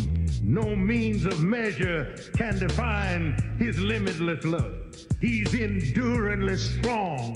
No 0.43 0.75
means 0.75 1.25
of 1.25 1.41
measure 1.41 2.15
can 2.37 2.59
define 2.59 3.33
his 3.57 3.79
limitless 3.79 4.45
love. 4.45 4.75
He's 5.19 5.53
enduringly 5.55 6.55
strong. 6.55 7.35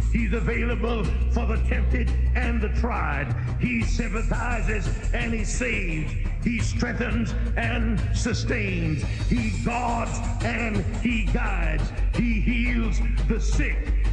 He's 0.11 0.33
available 0.33 1.05
for 1.31 1.45
the 1.45 1.57
tempted 1.67 2.11
and 2.35 2.61
the 2.61 2.69
tried. 2.69 3.33
He 3.59 3.81
sympathizes 3.83 4.87
and 5.13 5.33
he 5.33 5.45
saves. 5.45 6.11
He 6.43 6.59
strengthens 6.59 7.33
and 7.55 7.99
sustains. 8.15 9.03
He 9.29 9.51
guards 9.63 10.19
and 10.43 10.77
he 11.01 11.25
guides. 11.25 11.83
He 12.15 12.41
heals 12.41 12.99
the 13.27 13.39
sick. 13.39 14.00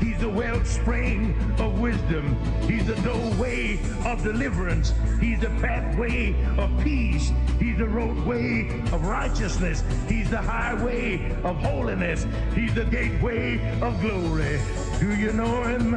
He's 0.00 0.18
the 0.18 0.28
wellspring 0.28 1.34
of 1.58 1.80
wisdom. 1.80 2.36
He's 2.62 2.86
the 2.86 2.94
doorway 2.96 3.78
of 4.04 4.22
deliverance. 4.22 4.92
He's 5.20 5.40
the 5.40 5.50
pathway 5.60 6.34
of 6.56 6.70
peace. 6.82 7.32
He's 7.58 7.78
the 7.78 7.88
roadway 7.88 8.68
of 8.92 9.04
righteousness. 9.06 9.82
He's 10.08 10.30
the 10.30 10.38
highway 10.40 11.30
of 11.42 11.56
holiness. 11.56 12.26
He's 12.54 12.74
the 12.74 12.84
gateway 12.84 13.58
of 13.80 14.00
glory. 14.00 14.60
Do 15.00 15.14
you 15.14 15.32
know 15.32 15.62
him? 15.64 15.92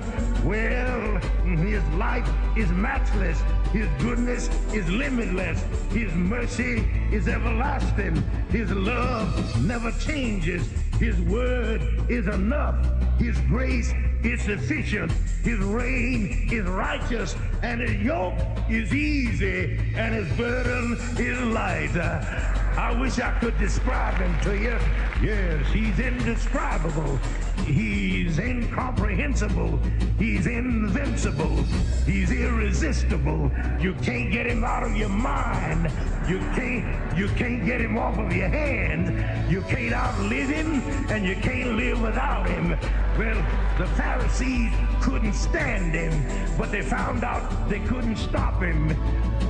Well, 0.45 1.17
his 1.45 1.83
life 1.95 2.29
is 2.57 2.69
matchless. 2.71 3.41
His 3.71 3.87
goodness 4.01 4.49
is 4.73 4.89
limitless. 4.89 5.61
His 5.91 6.13
mercy 6.13 6.87
is 7.11 7.27
everlasting. 7.27 8.15
His 8.49 8.71
love 8.71 9.65
never 9.65 9.91
changes. 9.99 10.67
His 10.99 11.19
word 11.21 11.81
is 12.09 12.27
enough. 12.27 12.75
His 13.19 13.39
grace 13.41 13.93
is 14.21 14.41
sufficient. 14.41 15.11
His 15.43 15.59
reign 15.59 16.49
is 16.51 16.65
righteous. 16.65 17.37
And 17.63 17.79
his 17.79 18.01
yoke 18.01 18.37
is 18.69 18.93
easy. 18.93 19.79
And 19.95 20.13
his 20.13 20.27
burden 20.37 20.97
is 21.17 21.39
light. 21.53 21.95
I 21.95 22.99
wish 22.99 23.17
I 23.19 23.31
could 23.39 23.57
describe 23.57 24.15
him 24.15 24.37
to 24.41 24.57
you. 24.57 24.77
Yes, 25.21 25.65
he's 25.71 25.99
indescribable. 25.99 27.17
He's 27.65 28.39
incomprehensible. 28.39 29.79
He's 30.17 30.47
invincible. 30.47 31.63
He's 32.05 32.31
irresistible. 32.31 33.51
You 33.79 33.93
can't 33.95 34.31
get 34.31 34.45
him 34.45 34.63
out 34.63 34.83
of 34.83 34.95
your 34.95 35.09
mind. 35.09 35.91
You 36.27 36.39
can't 36.55 37.17
you 37.17 37.27
can't 37.29 37.65
get 37.65 37.81
him 37.81 37.97
off 37.97 38.17
of 38.17 38.33
your 38.33 38.49
hand. 38.49 39.51
You 39.51 39.61
can't 39.61 39.93
outlive 39.93 40.49
him 40.49 40.81
and 41.09 41.25
you 41.25 41.35
can't 41.35 41.75
live 41.75 42.01
without 42.01 42.47
him. 42.47 42.77
Well, 43.17 43.45
the 43.77 43.87
Pharisees 43.95 44.71
couldn't 45.01 45.33
stand 45.33 45.93
him, 45.93 46.13
but 46.57 46.71
they 46.71 46.81
found 46.81 47.23
out 47.23 47.69
they 47.69 47.79
couldn't 47.79 48.17
stop 48.17 48.61
him. 48.61 48.89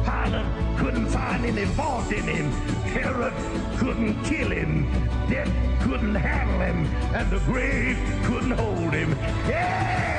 Pilate 0.03 0.77
couldn't 0.77 1.07
find 1.07 1.45
any 1.45 1.65
fault 1.65 2.11
in 2.11 2.23
him. 2.23 2.51
Herod 2.93 3.33
couldn't 3.77 4.23
kill 4.23 4.49
him. 4.49 4.89
Death 5.29 5.68
couldn't 5.81 6.15
handle 6.15 6.59
him. 6.59 6.85
And 7.13 7.29
the 7.29 7.39
grave 7.39 7.97
couldn't 8.23 8.51
hold 8.51 8.93
him. 8.93 9.11
Yeah! 9.47 10.09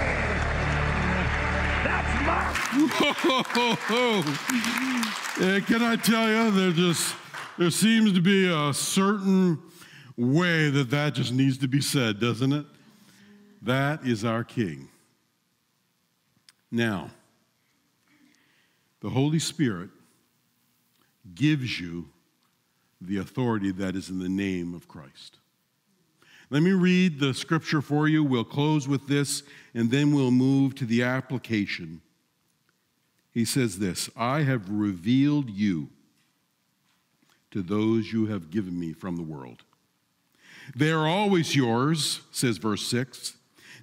That's 1.84 2.26
my... 2.26 2.60
Uh, 5.40 5.60
can 5.66 5.82
I 5.82 5.96
tell 5.96 6.28
you, 6.28 6.50
there 6.50 6.72
just 6.72 7.14
there 7.58 7.70
seems 7.70 8.12
to 8.12 8.20
be 8.20 8.46
a 8.50 8.72
certain 8.72 9.58
way 10.16 10.70
that 10.70 10.90
that 10.90 11.14
just 11.14 11.32
needs 11.32 11.58
to 11.58 11.68
be 11.68 11.80
said, 11.80 12.20
doesn't 12.20 12.52
it? 12.52 12.66
That 13.62 14.06
is 14.06 14.24
our 14.24 14.44
King. 14.44 14.88
Now, 16.70 17.10
the 19.00 19.10
Holy 19.10 19.38
Spirit 19.38 19.90
gives 21.34 21.80
you 21.80 22.08
the 23.00 23.16
authority 23.16 23.72
that 23.72 23.96
is 23.96 24.08
in 24.08 24.18
the 24.18 24.28
name 24.28 24.74
of 24.74 24.86
Christ. 24.86 25.39
Let 26.50 26.64
me 26.64 26.72
read 26.72 27.20
the 27.20 27.32
scripture 27.32 27.80
for 27.80 28.08
you. 28.08 28.24
We'll 28.24 28.44
close 28.44 28.88
with 28.88 29.06
this 29.06 29.44
and 29.72 29.90
then 29.90 30.12
we'll 30.12 30.32
move 30.32 30.74
to 30.76 30.84
the 30.84 31.04
application. 31.04 32.00
He 33.32 33.44
says 33.44 33.78
this 33.78 34.10
I 34.16 34.42
have 34.42 34.68
revealed 34.68 35.48
you 35.48 35.88
to 37.52 37.62
those 37.62 38.12
you 38.12 38.26
have 38.26 38.50
given 38.50 38.78
me 38.78 38.92
from 38.92 39.16
the 39.16 39.22
world. 39.22 39.62
They 40.74 40.90
are 40.90 41.06
always 41.06 41.54
yours, 41.54 42.20
says 42.32 42.58
verse 42.58 42.86
6. 42.86 43.34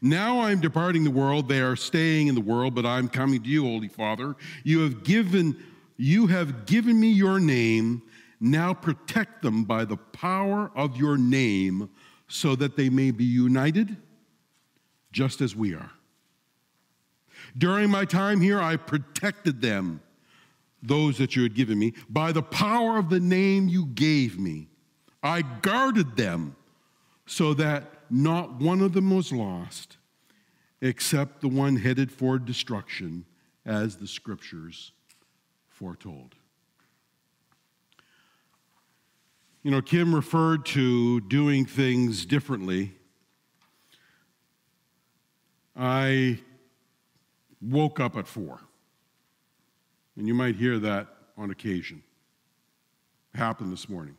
Now 0.02 0.42
I'm 0.42 0.60
departing 0.60 1.04
the 1.04 1.12
world. 1.12 1.48
They 1.48 1.60
are 1.62 1.76
staying 1.76 2.28
in 2.28 2.36
the 2.36 2.42
world, 2.42 2.76
but 2.76 2.86
I'm 2.86 3.10
coming 3.10 3.42
to 3.42 3.50
you, 3.50 3.64
Holy 3.64 3.88
Father. 3.88 4.36
You 4.64 4.82
have 4.82 5.04
given, 5.04 5.62
you 5.98 6.28
have 6.28 6.66
given 6.66 7.00
me 7.00 7.10
your 7.10 7.40
name. 7.40 8.04
Now 8.40 8.74
protect 8.74 9.42
them 9.42 9.64
by 9.64 9.86
the 9.86 9.98
power 9.98 10.72
of 10.76 10.98
your 10.98 11.18
name 11.18 11.90
so 12.28 12.56
that 12.56 12.76
they 12.76 12.90
may 12.90 13.12
be 13.12 13.24
united 13.24 13.96
just 15.12 15.42
as 15.42 15.56
we 15.56 15.74
are. 15.74 15.92
During 17.58 17.90
my 17.90 18.06
time 18.06 18.42
here, 18.42 18.60
I 18.60 18.76
protected 18.76 19.62
them, 19.62 20.02
those 20.84 21.18
that 21.18 21.36
you 21.36 21.44
had 21.44 21.56
given 21.56 21.80
me, 21.80 21.94
by 22.10 22.32
the 22.32 22.44
power 22.44 22.98
of 22.98 23.10
the 23.10 23.20
name 23.20 23.68
you 23.68 23.86
gave 23.88 24.38
me. 24.40 24.68
I 25.24 25.42
guarded 25.42 26.16
them 26.16 26.56
so 27.26 27.54
that 27.56 27.94
not 28.10 28.62
one 28.62 28.82
of 28.82 28.94
them 28.94 29.16
was 29.16 29.32
lost, 29.32 29.98
except 30.82 31.42
the 31.42 31.48
one 31.48 31.76
headed 31.76 32.12
for 32.12 32.38
destruction, 32.38 33.26
as 33.66 33.98
the 33.98 34.08
scriptures 34.08 34.92
foretold. 35.68 36.36
You 39.68 39.72
know, 39.72 39.82
Kim 39.82 40.16
referred 40.16 40.66
to 40.68 41.20
doing 41.20 41.66
things 41.66 42.26
differently. 42.26 42.94
I 45.76 46.40
woke 47.62 48.00
up 48.00 48.16
at 48.16 48.28
four. 48.28 48.62
And 50.16 50.26
you 50.26 50.34
might 50.34 50.56
hear 50.56 50.80
that 50.80 51.10
on 51.38 51.52
occasion. 51.52 52.02
It 53.34 53.40
happened 53.40 53.74
this 53.74 53.90
morning. 53.90 54.16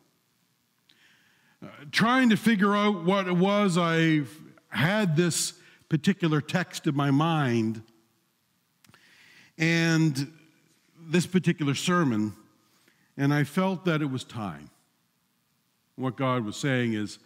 Uh, 1.63 1.69
trying 1.93 2.29
to 2.29 2.37
figure 2.37 2.77
out 2.77 3.07
what 3.07 3.27
it 3.27 3.35
was, 3.35 3.79
I 3.79 4.25
had 4.69 5.17
this 5.17 5.55
particular 5.89 6.43
text 6.43 6.87
in 6.87 6.95
my 6.95 7.11
mind 7.11 7.81
and 9.57 10.31
this 11.01 11.25
particular 11.27 11.75
sermon, 11.75 12.35
and 13.17 13.33
I 13.33 13.45
felt 13.45 13.87
that 13.87 14.03
it 14.03 14.11
was 14.11 14.25
time. 14.25 14.69
What 15.99 16.17
God 16.17 16.45
was 16.45 16.57
saying 16.57 16.93
is 16.93 17.19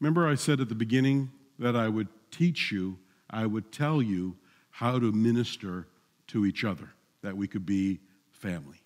remember, 0.00 0.28
I 0.28 0.34
said 0.34 0.60
at 0.60 0.68
the 0.68 0.74
beginning 0.74 1.30
that 1.58 1.74
I 1.74 1.88
would 1.88 2.08
teach 2.30 2.70
you, 2.70 2.98
I 3.30 3.46
would 3.46 3.72
tell 3.72 4.02
you 4.02 4.36
how 4.68 4.98
to 4.98 5.10
minister 5.12 5.86
to 6.26 6.44
each 6.44 6.62
other, 6.62 6.90
that 7.22 7.34
we 7.34 7.48
could 7.48 7.64
be 7.64 8.00
family. 8.32 8.82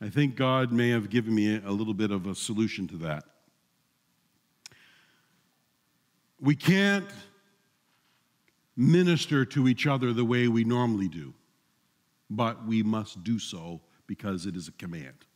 I 0.00 0.08
think 0.08 0.36
God 0.36 0.72
may 0.72 0.88
have 0.88 1.10
given 1.10 1.34
me 1.34 1.60
a 1.62 1.70
little 1.70 1.92
bit 1.92 2.10
of 2.10 2.26
a 2.26 2.34
solution 2.34 2.88
to 2.88 2.96
that. 2.98 3.24
We 6.40 6.56
can't 6.56 7.08
minister 8.74 9.44
to 9.44 9.68
each 9.68 9.86
other 9.86 10.14
the 10.14 10.24
way 10.24 10.48
we 10.48 10.64
normally 10.64 11.08
do, 11.08 11.34
but 12.30 12.66
we 12.66 12.82
must 12.82 13.22
do 13.22 13.38
so 13.38 13.82
because 14.06 14.46
it 14.46 14.56
is 14.56 14.66
a 14.66 14.72
command. 14.72 15.26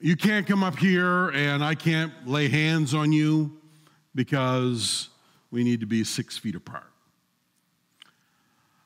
You 0.00 0.16
can't 0.16 0.46
come 0.46 0.64
up 0.64 0.76
here 0.76 1.30
and 1.30 1.64
I 1.64 1.74
can't 1.74 2.12
lay 2.26 2.48
hands 2.48 2.94
on 2.94 3.12
you 3.12 3.56
because 4.14 5.08
we 5.50 5.62
need 5.62 5.80
to 5.80 5.86
be 5.86 6.02
six 6.02 6.36
feet 6.36 6.56
apart. 6.56 6.90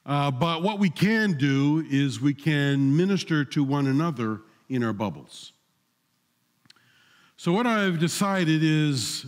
Uh, 0.04 0.30
but 0.30 0.62
what 0.62 0.78
we 0.78 0.90
can 0.90 1.32
do 1.32 1.84
is 1.90 2.20
we 2.20 2.34
can 2.34 2.96
minister 2.96 3.44
to 3.44 3.64
one 3.64 3.86
another 3.86 4.40
in 4.68 4.84
our 4.84 4.92
bubbles. 4.92 5.52
So, 7.36 7.52
what 7.52 7.66
I've 7.66 7.98
decided 7.98 8.62
is 8.62 9.26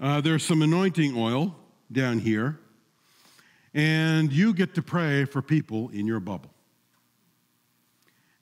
uh, 0.00 0.20
there's 0.20 0.44
some 0.44 0.62
anointing 0.62 1.16
oil 1.16 1.56
down 1.90 2.18
here, 2.18 2.58
and 3.72 4.32
you 4.32 4.52
get 4.52 4.74
to 4.74 4.82
pray 4.82 5.24
for 5.24 5.42
people 5.42 5.88
in 5.90 6.06
your 6.06 6.20
bubble. 6.20 6.50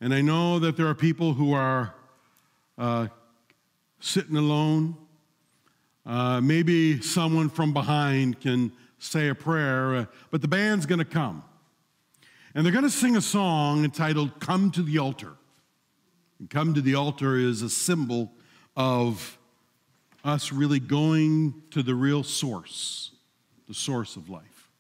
And 0.01 0.13
I 0.13 0.21
know 0.21 0.59
that 0.59 0.77
there 0.77 0.87
are 0.87 0.95
people 0.95 1.35
who 1.35 1.53
are 1.53 1.95
uh, 2.79 3.09
sitting 4.01 4.37
alone. 4.37 4.97
Uh, 6.07 6.41
maybe 6.41 7.01
someone 7.01 7.49
from 7.49 7.73
behind 7.73 8.41
can 8.41 8.73
say 8.99 9.29
a 9.29 9.35
prayer, 9.35 9.95
uh, 9.95 10.07
but 10.31 10.43
the 10.43 10.49
band's 10.49 10.87
going 10.87 10.99
to 10.99 11.05
come. 11.05 11.43
And 12.55 12.65
they're 12.65 12.73
going 12.73 12.85
to 12.85 12.91
sing 12.91 13.17
a 13.17 13.21
song 13.21 13.85
entitled 13.85 14.39
Come 14.41 14.71
to 14.73 14.83
the 14.83 14.99
Altar. 14.99 15.33
And 16.39 16.51
come 16.51 16.75
to 16.75 16.81
the 16.81 16.95
altar 16.95 17.37
is 17.37 17.63
a 17.63 17.71
symbol 17.71 18.33
of 18.77 19.39
us 20.25 20.53
really 20.53 20.81
going 20.81 21.63
to 21.71 21.83
the 21.83 21.95
real 21.95 22.23
source, 22.23 23.13
the 23.69 23.75
source 23.75 24.17
of 24.17 24.29
life. 24.29 24.71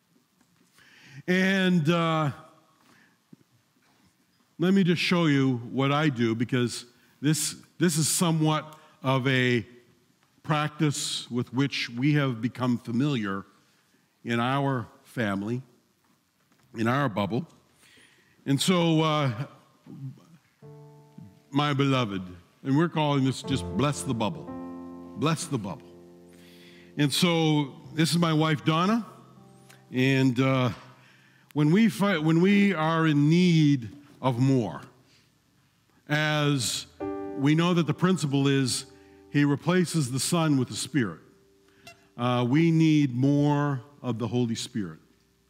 And 1.28 1.88
uh, 1.88 2.32
let 4.59 4.74
me 4.74 4.84
just 4.84 5.01
show 5.01 5.26
you 5.26 5.57
what 5.70 5.92
I 5.92 6.09
do 6.09 6.34
because 6.34 6.86
this, 7.20 7.56
this 7.78 7.96
is 7.96 8.08
somewhat 8.08 8.78
of 9.02 9.26
a 9.28 9.64
practice 10.42 11.30
with 11.30 11.52
which 11.52 11.90
we 11.90 12.12
have 12.14 12.40
become 12.40 12.78
familiar 12.78 13.44
in 14.24 14.40
our 14.40 14.86
family, 15.02 15.62
in 16.76 16.86
our 16.86 17.08
bubble. 17.08 17.46
And 18.46 18.60
so, 18.60 19.00
uh, 19.00 19.32
my 21.50 21.72
beloved, 21.72 22.22
and 22.62 22.76
we're 22.76 22.88
calling 22.88 23.24
this 23.24 23.42
just 23.42 23.64
bless 23.76 24.02
the 24.02 24.14
bubble. 24.14 24.50
Bless 25.16 25.46
the 25.46 25.58
bubble. 25.58 25.86
And 26.96 27.12
so, 27.12 27.74
this 27.94 28.10
is 28.10 28.18
my 28.18 28.32
wife, 28.32 28.64
Donna. 28.64 29.06
And 29.92 30.40
uh, 30.40 30.70
when, 31.52 31.70
we 31.70 31.88
fight, 31.88 32.22
when 32.22 32.40
we 32.40 32.74
are 32.74 33.06
in 33.06 33.30
need 33.30 33.90
of 34.20 34.38
more, 34.38 34.82
as 36.08 36.86
we 37.39 37.55
know 37.55 37.74
that 37.74 37.87
the 37.87 37.95
principle 37.95 38.49
is 38.49 38.87
he 39.30 39.45
replaces 39.45 40.11
the 40.11 40.20
Son 40.20 40.57
with 40.59 40.68
the 40.68 40.76
Spirit, 40.76 41.20
uh, 42.16 42.47
we 42.49 42.70
need 42.70 43.14
more 43.14 43.80
of 44.03 44.18
the 44.18 44.28
Holy 44.28 44.55
Spirit 44.55 45.01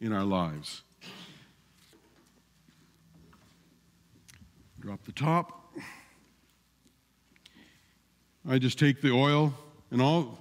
in 0.00 0.12
our 0.12 0.24
lives. 0.24 0.82
Drop 4.80 5.04
the 5.04 5.12
top. 5.12 5.72
I 8.48 8.58
just 8.58 8.78
take 8.78 9.00
the 9.00 9.10
oil 9.10 9.54
and 9.90 10.02
all 10.02 10.38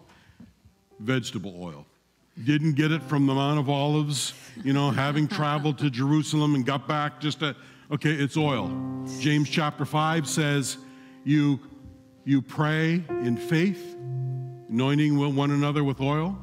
vegetable 0.99 1.55
oil. 1.61 1.85
Didn't 2.43 2.73
get 2.73 2.91
it 2.91 3.01
from 3.03 3.25
the 3.27 3.33
Mount 3.33 3.59
of 3.59 3.69
Olives, 3.69 4.33
you 4.63 4.73
know, 4.73 4.89
having 4.89 5.27
traveled 5.27 5.77
to 5.77 5.89
Jerusalem 5.89 6.55
and 6.55 6.65
got 6.65 6.87
back 6.87 7.21
just 7.21 7.39
to, 7.39 7.55
okay, 7.91 8.11
it's 8.11 8.35
oil. 8.35 8.67
James 9.19 9.49
chapter 9.49 9.85
5 9.85 10.27
says, 10.27 10.77
you, 11.23 11.59
you 12.25 12.41
pray 12.41 13.03
in 13.09 13.37
faith, 13.37 13.95
anointing 14.69 15.35
one 15.35 15.51
another 15.51 15.83
with 15.83 16.01
oil. 16.01 16.37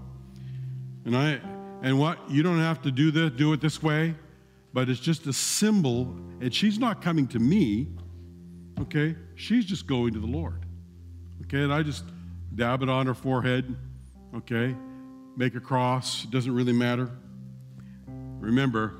And 1.04 1.16
I, 1.16 1.40
and 1.82 1.98
what? 1.98 2.18
You 2.30 2.42
don't 2.42 2.58
have 2.58 2.82
to 2.82 2.90
do 2.90 3.10
this, 3.10 3.30
do 3.32 3.52
it 3.52 3.60
this 3.60 3.82
way 3.82 4.14
but 4.72 4.88
it's 4.88 5.00
just 5.00 5.26
a 5.26 5.32
symbol. 5.32 6.02
And 6.40 6.54
she's 6.54 6.78
not 6.78 7.02
coming 7.02 7.26
to 7.28 7.38
me, 7.38 7.88
okay? 8.80 9.16
She's 9.34 9.64
just 9.64 9.86
going 9.86 10.14
to 10.14 10.20
the 10.20 10.26
Lord, 10.26 10.64
okay? 11.42 11.62
And 11.62 11.72
I 11.72 11.82
just 11.82 12.04
dab 12.54 12.82
it 12.82 12.88
on 12.88 13.06
her 13.06 13.14
forehead, 13.14 13.76
okay? 14.36 14.74
Make 15.36 15.54
a 15.54 15.60
cross, 15.60 16.24
it 16.24 16.30
doesn't 16.30 16.54
really 16.54 16.72
matter. 16.72 17.10
Remember, 18.38 18.94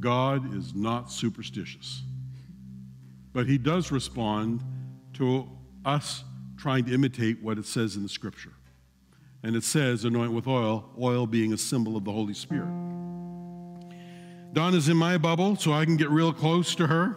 God 0.00 0.54
is 0.54 0.74
not 0.74 1.10
superstitious, 1.10 2.02
but 3.32 3.46
He 3.46 3.58
does 3.58 3.90
respond 3.90 4.62
to 5.16 5.48
us 5.84 6.24
trying 6.56 6.84
to 6.84 6.94
imitate 6.94 7.42
what 7.42 7.58
it 7.58 7.66
says 7.66 7.96
in 7.96 8.02
the 8.02 8.08
scripture. 8.08 8.52
And 9.42 9.54
it 9.54 9.64
says, 9.64 10.04
anoint 10.04 10.32
with 10.32 10.46
oil, 10.46 10.90
oil 11.00 11.26
being 11.26 11.52
a 11.52 11.58
symbol 11.58 11.96
of 11.96 12.04
the 12.04 12.12
Holy 12.12 12.34
Spirit. 12.34 12.68
Donna's 14.52 14.88
in 14.88 14.96
my 14.96 15.18
bubble, 15.18 15.56
so 15.56 15.72
I 15.72 15.84
can 15.84 15.96
get 15.96 16.10
real 16.10 16.32
close 16.32 16.74
to 16.76 16.86
her. 16.86 17.16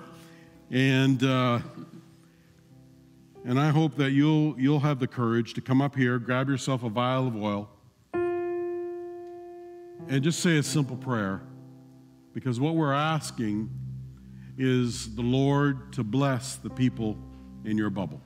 And, 0.69 1.23
uh, 1.23 1.59
and 3.45 3.59
I 3.59 3.69
hope 3.69 3.95
that 3.95 4.11
you'll, 4.11 4.59
you'll 4.59 4.81
have 4.81 4.99
the 4.99 5.07
courage 5.07 5.53
to 5.55 5.61
come 5.61 5.81
up 5.81 5.95
here, 5.95 6.19
grab 6.19 6.49
yourself 6.49 6.83
a 6.83 6.89
vial 6.89 7.27
of 7.27 7.35
oil, 7.35 7.69
and 8.13 10.21
just 10.21 10.41
say 10.41 10.57
a 10.57 10.63
simple 10.63 10.97
prayer. 10.97 11.41
Because 12.33 12.59
what 12.59 12.75
we're 12.75 12.93
asking 12.93 13.69
is 14.57 15.15
the 15.15 15.21
Lord 15.21 15.93
to 15.93 16.03
bless 16.03 16.57
the 16.57 16.69
people 16.69 17.17
in 17.65 17.77
your 17.77 17.89
bubble. 17.89 18.21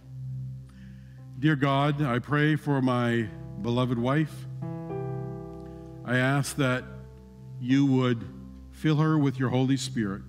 Dear 1.39 1.55
God, 1.55 2.01
I 2.01 2.19
pray 2.19 2.55
for 2.55 2.81
my 2.81 3.27
beloved 3.61 3.97
wife. 3.97 4.33
I 6.05 6.17
ask 6.17 6.55
that 6.57 6.83
you 7.59 7.85
would 7.85 8.25
Fill 8.73 8.97
her 8.97 9.17
with 9.17 9.39
your 9.39 9.49
Holy 9.49 9.77
Spirit. 9.77 10.23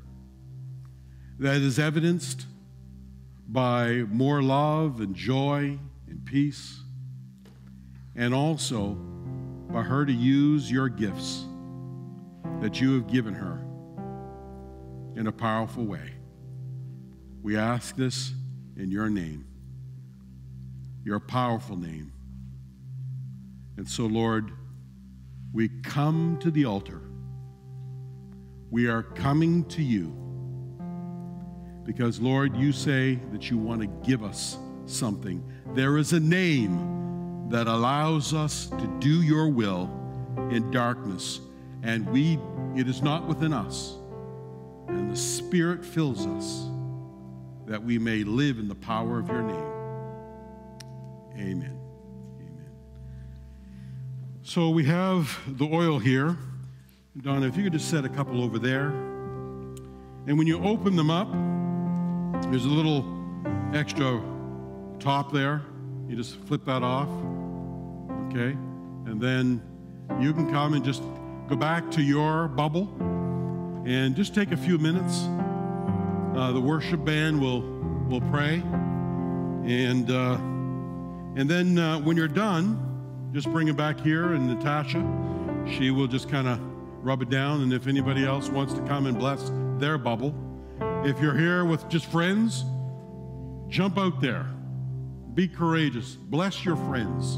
That 1.40 1.56
is 1.56 1.78
evidenced 1.78 2.46
by 3.48 4.04
more 4.08 4.42
love 4.42 5.00
and 5.00 5.14
joy 5.14 5.78
and 6.06 6.24
peace, 6.24 6.80
and 8.14 8.32
also 8.32 8.96
by 9.70 9.82
her 9.82 10.06
to 10.06 10.12
use 10.12 10.70
your 10.70 10.88
gifts 10.88 11.46
that 12.60 12.80
you 12.80 12.94
have 12.94 13.08
given 13.08 13.34
her 13.34 13.64
in 15.16 15.26
a 15.26 15.32
powerful 15.32 15.84
way. 15.84 16.12
We 17.42 17.56
ask 17.56 17.96
this 17.96 18.32
in 18.76 18.90
your 18.90 19.08
name, 19.08 19.46
your 21.04 21.20
powerful 21.20 21.76
name. 21.76 22.12
And 23.76 23.88
so, 23.88 24.06
Lord, 24.06 24.52
we 25.52 25.68
come 25.82 26.38
to 26.40 26.50
the 26.50 26.64
altar 26.64 27.02
we 28.74 28.88
are 28.88 29.04
coming 29.04 29.64
to 29.66 29.84
you 29.84 30.12
because, 31.84 32.18
Lord, 32.20 32.56
you 32.56 32.72
say 32.72 33.20
that 33.30 33.48
you 33.48 33.56
want 33.56 33.82
to 33.82 33.86
give 34.04 34.24
us 34.24 34.58
something. 34.84 35.48
There 35.74 35.96
is 35.96 36.12
a 36.12 36.18
name 36.18 37.48
that 37.50 37.68
allows 37.68 38.34
us 38.34 38.66
to 38.66 38.96
do 38.98 39.22
your 39.22 39.48
will 39.48 39.88
in 40.50 40.72
darkness, 40.72 41.38
and 41.84 42.04
we 42.10 42.36
it 42.74 42.88
is 42.88 43.00
not 43.00 43.28
within 43.28 43.52
us. 43.52 43.94
And 44.88 45.08
the 45.08 45.16
Spirit 45.16 45.84
fills 45.84 46.26
us 46.26 46.66
that 47.66 47.82
we 47.82 47.98
may 47.98 48.24
live 48.24 48.58
in 48.58 48.68
the 48.68 48.74
power 48.74 49.18
of 49.18 49.28
your 49.28 49.42
name. 49.42 49.72
Amen. 51.36 51.80
Amen. 52.40 52.70
So 54.42 54.70
we 54.70 54.84
have 54.84 55.38
the 55.46 55.66
oil 55.66 55.98
here. 55.98 56.36
Donna, 57.20 57.46
if 57.46 57.56
you 57.56 57.64
could 57.64 57.72
just 57.72 57.88
set 57.88 58.04
a 58.04 58.08
couple 58.08 58.42
over 58.42 58.58
there. 58.58 58.88
And 60.26 60.38
when 60.38 60.46
you 60.46 60.62
open 60.64 60.96
them 60.96 61.10
up, 61.10 61.30
there's 62.50 62.64
a 62.64 62.68
little 62.68 63.04
extra 63.74 64.22
top 64.98 65.32
there. 65.32 65.62
You 66.08 66.16
just 66.16 66.36
flip 66.46 66.64
that 66.66 66.82
off. 66.82 67.08
Okay? 68.28 68.56
And 69.06 69.20
then 69.20 69.62
you 70.20 70.32
can 70.32 70.50
come 70.50 70.74
and 70.74 70.84
just 70.84 71.02
go 71.48 71.56
back 71.56 71.90
to 71.92 72.02
your 72.02 72.48
bubble 72.48 72.88
and 73.86 74.16
just 74.16 74.34
take 74.34 74.52
a 74.52 74.56
few 74.56 74.78
minutes. 74.78 75.26
Uh, 76.36 76.52
the 76.52 76.60
worship 76.60 77.04
band 77.04 77.40
will, 77.40 77.60
will 78.08 78.20
pray. 78.30 78.54
And, 79.64 80.10
uh, 80.10 80.34
and 81.36 81.48
then 81.48 81.78
uh, 81.78 82.00
when 82.00 82.16
you're 82.16 82.28
done, 82.28 83.30
just 83.32 83.50
bring 83.50 83.68
it 83.68 83.76
back 83.76 83.98
here, 84.00 84.34
and 84.34 84.46
Natasha, 84.46 85.02
she 85.66 85.90
will 85.90 86.06
just 86.06 86.28
kind 86.28 86.48
of 86.48 86.60
rub 87.04 87.22
it 87.22 87.30
down. 87.30 87.62
And 87.62 87.72
if 87.72 87.86
anybody 87.86 88.24
else 88.24 88.48
wants 88.48 88.74
to 88.74 88.80
come 88.82 89.06
and 89.06 89.18
bless 89.18 89.50
their 89.78 89.96
bubble, 89.96 90.34
if 91.04 91.20
you're 91.20 91.36
here 91.36 91.64
with 91.64 91.88
just 91.88 92.06
friends, 92.06 92.64
jump 93.68 93.98
out 93.98 94.20
there. 94.20 94.46
Be 95.34 95.48
courageous. 95.48 96.14
Bless 96.14 96.64
your 96.64 96.76
friends. 96.76 97.36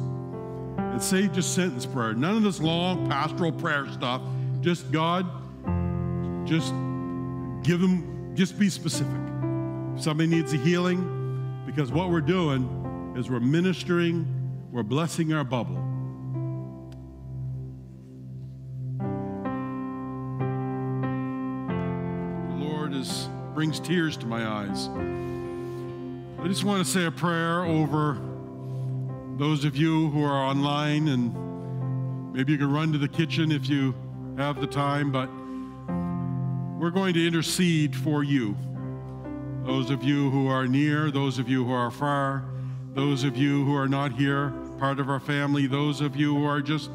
And 0.79 1.03
say 1.03 1.29
just 1.29 1.55
sentence 1.55 1.85
prayer. 1.87 2.15
None 2.15 2.37
of 2.37 2.43
this 2.43 2.61
long 2.61 3.09
pastoral 3.09 3.53
prayer 3.53 3.91
stuff. 3.91 4.23
Just 4.61 4.91
God, 4.93 5.27
just 6.47 6.73
give 7.63 7.81
them, 7.81 8.16
just 8.37 8.59
be 8.59 8.69
specific. 8.69 9.17
If 9.95 10.03
somebody 10.03 10.29
needs 10.29 10.53
a 10.53 10.59
healing, 10.59 11.65
because 11.65 11.91
what 11.91 12.11
we're 12.11 12.21
doing 12.21 13.15
is 13.17 13.31
we're 13.31 13.41
ministering, 13.41 14.27
we're 14.71 14.83
blessing 14.83 15.33
our 15.33 15.43
bubble. 15.43 15.83
The 22.49 22.65
Lord 22.65 22.93
is 22.93 23.31
brings 23.55 23.81
tears 23.81 24.19
to 24.19 24.27
my 24.27 24.47
eyes. 24.47 24.89
I 26.39 26.47
just 26.47 26.65
want 26.65 26.85
to 26.85 26.91
say 26.91 27.07
a 27.07 27.11
prayer 27.11 27.65
over 27.65 28.21
those 29.39 29.65
of 29.65 29.77
you 29.77 30.11
who 30.11 30.23
are 30.23 30.45
online, 30.45 31.09
and 31.09 32.35
maybe 32.35 32.53
you 32.53 32.59
can 32.59 32.71
run 32.71 32.93
to 32.93 32.99
the 32.99 33.09
kitchen 33.09 33.51
if 33.51 33.67
you 33.67 33.95
have 34.37 34.61
the 34.61 34.67
time, 34.67 35.11
but 35.11 35.31
we're 36.79 36.91
going 36.91 37.15
to 37.15 37.27
intercede 37.27 37.97
for 37.97 38.23
you. 38.23 38.55
Those 39.65 39.91
of 39.91 40.03
you 40.03 40.31
who 40.31 40.47
are 40.49 40.67
near, 40.67 41.11
those 41.11 41.39
of 41.39 41.49
you 41.49 41.65
who 41.65 41.73
are 41.73 41.91
far, 41.91 42.45
those 42.93 43.25
of 43.25 43.37
you 43.37 43.65
who 43.65 43.75
are 43.75 43.89
not 43.89 44.13
here, 44.13 44.53
part 44.79 45.01
of 45.01 45.09
our 45.09 45.19
family, 45.19 45.67
those 45.67 46.01
of 46.01 46.17
you 46.17 46.37
who 46.37 46.45
are 46.45 46.61
just 46.61 46.91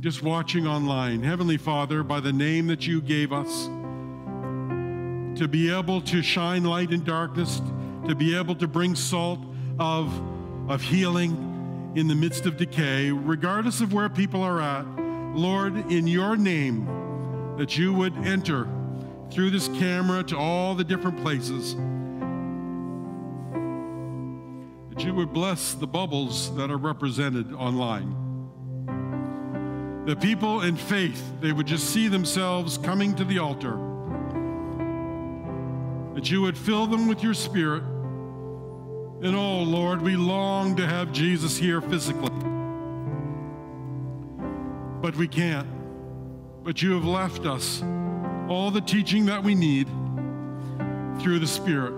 just 0.00 0.22
watching 0.22 0.66
online. 0.66 1.22
Heavenly 1.22 1.56
Father, 1.56 2.02
by 2.02 2.20
the 2.20 2.32
name 2.32 2.66
that 2.66 2.86
you 2.86 3.00
gave 3.00 3.32
us, 3.32 3.64
to 5.38 5.48
be 5.48 5.72
able 5.72 6.02
to 6.02 6.20
shine 6.20 6.62
light 6.62 6.92
in 6.92 7.02
darkness, 7.04 7.62
to 8.06 8.14
be 8.14 8.36
able 8.36 8.54
to 8.56 8.68
bring 8.68 8.94
salt 8.94 9.40
of, 9.78 10.12
of 10.68 10.82
healing 10.82 11.92
in 11.96 12.06
the 12.06 12.14
midst 12.14 12.44
of 12.44 12.58
decay, 12.58 13.10
regardless 13.12 13.80
of 13.80 13.94
where 13.94 14.10
people 14.10 14.42
are 14.42 14.60
at. 14.60 14.84
Lord, 15.34 15.90
in 15.90 16.06
your 16.06 16.36
name, 16.36 16.86
that 17.56 17.78
you 17.78 17.94
would 17.94 18.14
enter 18.26 18.68
through 19.34 19.50
this 19.50 19.66
camera 19.66 20.22
to 20.22 20.38
all 20.38 20.76
the 20.76 20.84
different 20.84 21.20
places, 21.20 21.74
that 24.90 25.04
you 25.04 25.12
would 25.12 25.32
bless 25.32 25.74
the 25.74 25.88
bubbles 25.88 26.54
that 26.54 26.70
are 26.70 26.76
represented 26.76 27.52
online. 27.52 28.14
The 30.06 30.14
people 30.14 30.62
in 30.62 30.76
faith, 30.76 31.20
they 31.40 31.50
would 31.50 31.66
just 31.66 31.90
see 31.90 32.06
themselves 32.06 32.78
coming 32.78 33.12
to 33.16 33.24
the 33.24 33.40
altar 33.40 33.76
that 36.14 36.30
you 36.30 36.40
would 36.42 36.56
fill 36.56 36.86
them 36.86 37.08
with 37.08 37.24
your 37.24 37.34
spirit. 37.34 37.82
And 37.82 39.34
oh, 39.34 39.62
Lord, 39.62 40.00
we 40.00 40.14
long 40.14 40.76
to 40.76 40.86
have 40.86 41.10
Jesus 41.12 41.56
here 41.56 41.80
physically. 41.80 42.30
But 45.00 45.16
we 45.16 45.26
can't. 45.26 45.66
But 46.62 46.82
you 46.82 46.92
have 46.92 47.04
left 47.04 47.46
us 47.46 47.82
all 48.48 48.70
the 48.70 48.80
teaching 48.80 49.26
that 49.26 49.42
we 49.42 49.54
need 49.54 49.88
through 51.20 51.38
the 51.38 51.46
Spirit. 51.46 51.94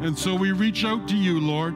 And 0.00 0.18
so 0.18 0.34
we 0.34 0.52
reach 0.52 0.84
out 0.84 1.06
to 1.08 1.16
you, 1.16 1.40
Lord. 1.40 1.74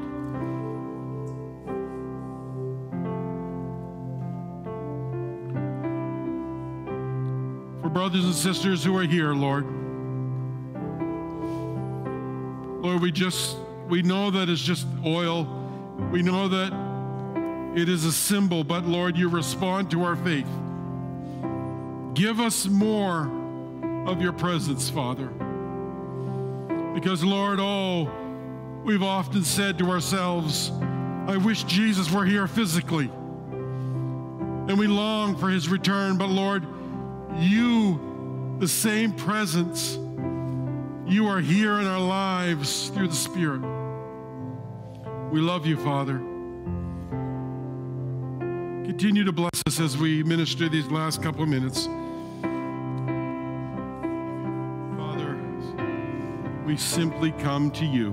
For 7.83 7.89
brothers 7.91 8.25
and 8.25 8.35
sisters 8.35 8.83
who 8.83 8.97
are 8.97 9.05
here, 9.05 9.35
Lord. 9.35 9.65
Lord, 12.83 13.03
we 13.03 13.13
just, 13.13 13.57
we 13.89 14.03
know 14.03 14.31
that 14.31 14.49
it's 14.49 14.63
just 14.63 14.87
oil. 15.05 15.45
We 16.11 16.23
know 16.23 16.49
that 16.49 16.73
it 17.77 17.89
is 17.89 18.05
a 18.05 18.13
symbol, 18.13 18.65
but 18.65 18.87
Lord, 18.87 19.17
you 19.17 19.29
respond 19.29 19.91
to 19.91 20.03
our 20.05 20.17
faith. 20.17 20.49
Give 22.15 22.41
us 22.41 22.67
more 22.67 23.31
of 24.07 24.23
your 24.23 24.33
presence, 24.33 24.89
Father. 24.89 25.27
Because, 26.95 27.23
Lord, 27.25 27.59
oh, 27.61 28.11
we've 28.85 29.03
often 29.03 29.43
said 29.43 29.79
to 29.79 29.91
ourselves, 29.91 30.71
I 31.27 31.37
wish 31.37 31.65
Jesus 31.65 32.11
were 32.11 32.25
here 32.25 32.47
physically. 32.47 33.11
And 34.69 34.79
we 34.79 34.87
long 34.87 35.37
for 35.37 35.49
his 35.49 35.69
return, 35.69 36.17
but 36.17 36.29
Lord, 36.29 36.65
you, 37.37 38.57
the 38.61 38.69
same 38.69 39.13
presence, 39.13 39.99
you 41.07 41.29
are 41.29 41.41
here 41.41 41.81
in 41.81 41.87
our 41.87 42.01
lives 42.01 42.89
through 42.91 43.09
the 43.09 43.15
Spirit. 43.15 43.61
We 45.31 45.41
love 45.41 45.67
you, 45.67 45.77
Father. 45.77 46.19
Continue 48.87 49.25
to 49.25 49.33
bless 49.33 49.63
us 49.67 49.81
as 49.81 49.99
we 49.99 50.23
minister 50.23 50.69
these 50.69 50.87
last 50.87 51.23
couple 51.23 51.43
of 51.43 51.49
minutes. 51.49 51.89
We 56.67 56.77
simply 56.77 57.31
come 57.31 57.71
to 57.71 57.85
you 57.85 58.13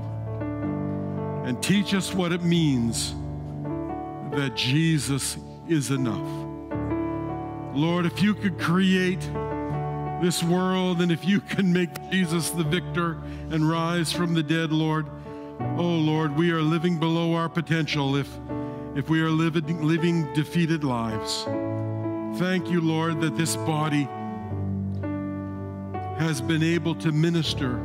and 1.44 1.62
teach 1.62 1.96
us 1.96 2.14
what 2.14 2.32
it 2.32 2.44
means 2.44 3.16
that 4.32 4.54
Jesus 4.56 5.38
is 5.68 5.90
enough. 5.90 6.28
Lord, 7.76 8.06
if 8.06 8.22
you 8.22 8.36
could 8.36 8.60
create 8.60 9.22
this 10.22 10.44
world, 10.44 11.02
and 11.02 11.12
if 11.12 11.26
you 11.26 11.42
can 11.42 11.74
make 11.74 11.90
Jesus 12.12 12.52
the 12.52 12.64
victor 12.64 13.18
and 13.50 13.68
rise 13.68 14.12
from 14.12 14.36
the 14.36 14.44
dead, 14.44 14.72
Lord, 14.72 15.08
oh 15.60 15.96
Lord, 15.96 16.36
we 16.36 16.52
are 16.52 16.62
living 16.62 17.00
below 17.00 17.34
our 17.34 17.50
potential 17.50 18.16
if, 18.16 18.30
if 18.96 19.10
we 19.10 19.20
are 19.22 19.32
living, 19.32 19.82
living 19.82 20.32
defeated 20.34 20.84
lives. 20.84 21.44
Thank 22.40 22.70
you, 22.70 22.82
Lord, 22.82 23.20
that 23.22 23.36
this 23.36 23.56
body 23.56 24.08
has 26.20 26.40
been 26.40 26.62
able 26.62 26.94
to 26.96 27.12
minister 27.12 27.82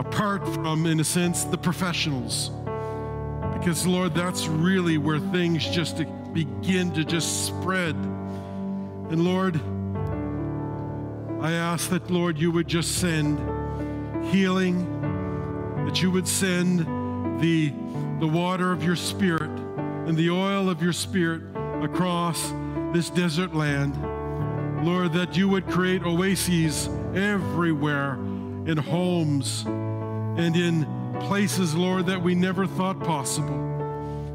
apart 0.00 0.48
from, 0.54 0.86
in 0.86 0.98
a 0.98 1.04
sense, 1.04 1.44
the 1.44 1.58
professionals. 1.58 2.50
Because, 3.52 3.86
Lord, 3.86 4.14
that's 4.14 4.46
really 4.46 4.96
where 4.96 5.18
things 5.18 5.66
just 5.68 5.98
begin 6.32 6.90
to 6.94 7.04
just 7.04 7.44
spread. 7.46 7.94
And, 7.94 9.22
Lord, 9.22 9.60
I 11.44 11.52
ask 11.52 11.90
that, 11.90 12.10
Lord, 12.10 12.38
you 12.38 12.50
would 12.50 12.66
just 12.66 12.98
send 12.98 13.38
healing, 14.32 14.86
that 15.84 16.00
you 16.00 16.10
would 16.10 16.26
send 16.26 16.80
the, 17.42 17.70
the 18.20 18.26
water 18.26 18.72
of 18.72 18.82
your 18.82 18.96
spirit 18.96 19.50
and 19.50 20.16
the 20.16 20.30
oil 20.30 20.70
of 20.70 20.82
your 20.82 20.94
spirit 20.94 21.42
across 21.82 22.54
this 22.94 23.10
desert 23.10 23.54
land. 23.54 23.94
Lord, 24.82 25.12
that 25.12 25.36
you 25.36 25.46
would 25.50 25.66
create 25.66 26.02
oases 26.04 26.88
everywhere 27.14 28.14
in 28.14 28.78
homes 28.78 29.66
and 30.36 30.56
in 30.56 30.86
places, 31.20 31.74
Lord, 31.74 32.06
that 32.06 32.22
we 32.22 32.34
never 32.34 32.66
thought 32.66 33.00
possible. 33.00 33.58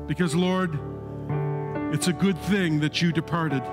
Because, 0.08 0.36
Lord, 0.36 0.78
it's 1.94 2.08
a 2.08 2.14
good 2.14 2.38
thing 2.38 2.80
that 2.82 3.02
you 3.02 3.12
departed 3.12 3.64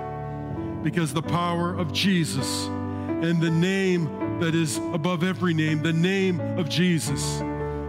because 0.83 1.13
the 1.13 1.21
power 1.21 1.73
of 1.73 1.93
Jesus 1.93 2.65
and 2.65 3.41
the 3.41 3.49
name 3.49 4.39
that 4.39 4.53
is 4.53 4.77
above 4.91 5.23
every 5.23 5.53
name, 5.53 5.81
the 5.81 5.93
name 5.93 6.39
of 6.57 6.69
Jesus, 6.69 7.41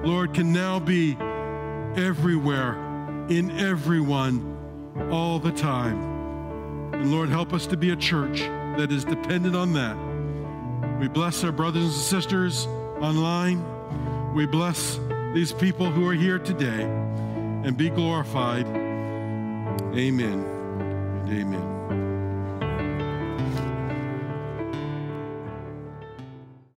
Lord, 0.04 0.32
can 0.32 0.52
now 0.52 0.78
be 0.78 1.16
everywhere, 1.96 2.74
in 3.28 3.50
everyone, 3.58 4.56
all 5.10 5.38
the 5.38 5.50
time. 5.50 6.92
And 6.94 7.10
Lord, 7.10 7.28
help 7.28 7.52
us 7.52 7.66
to 7.68 7.76
be 7.76 7.90
a 7.90 7.96
church 7.96 8.40
that 8.76 8.92
is 8.92 9.04
dependent 9.04 9.56
on 9.56 9.72
that. 9.72 9.96
We 11.00 11.08
bless 11.08 11.42
our 11.42 11.52
brothers 11.52 11.84
and 11.84 11.92
sisters 11.92 12.66
online. 13.00 13.73
We 14.34 14.46
bless 14.46 14.98
these 15.32 15.52
people 15.52 15.86
who 15.86 16.08
are 16.08 16.12
here 16.12 16.40
today 16.40 16.82
and 16.82 17.76
be 17.76 17.88
glorified. 17.88 18.66
Amen 18.66 20.40
and 20.40 21.30
amen. 21.30 21.73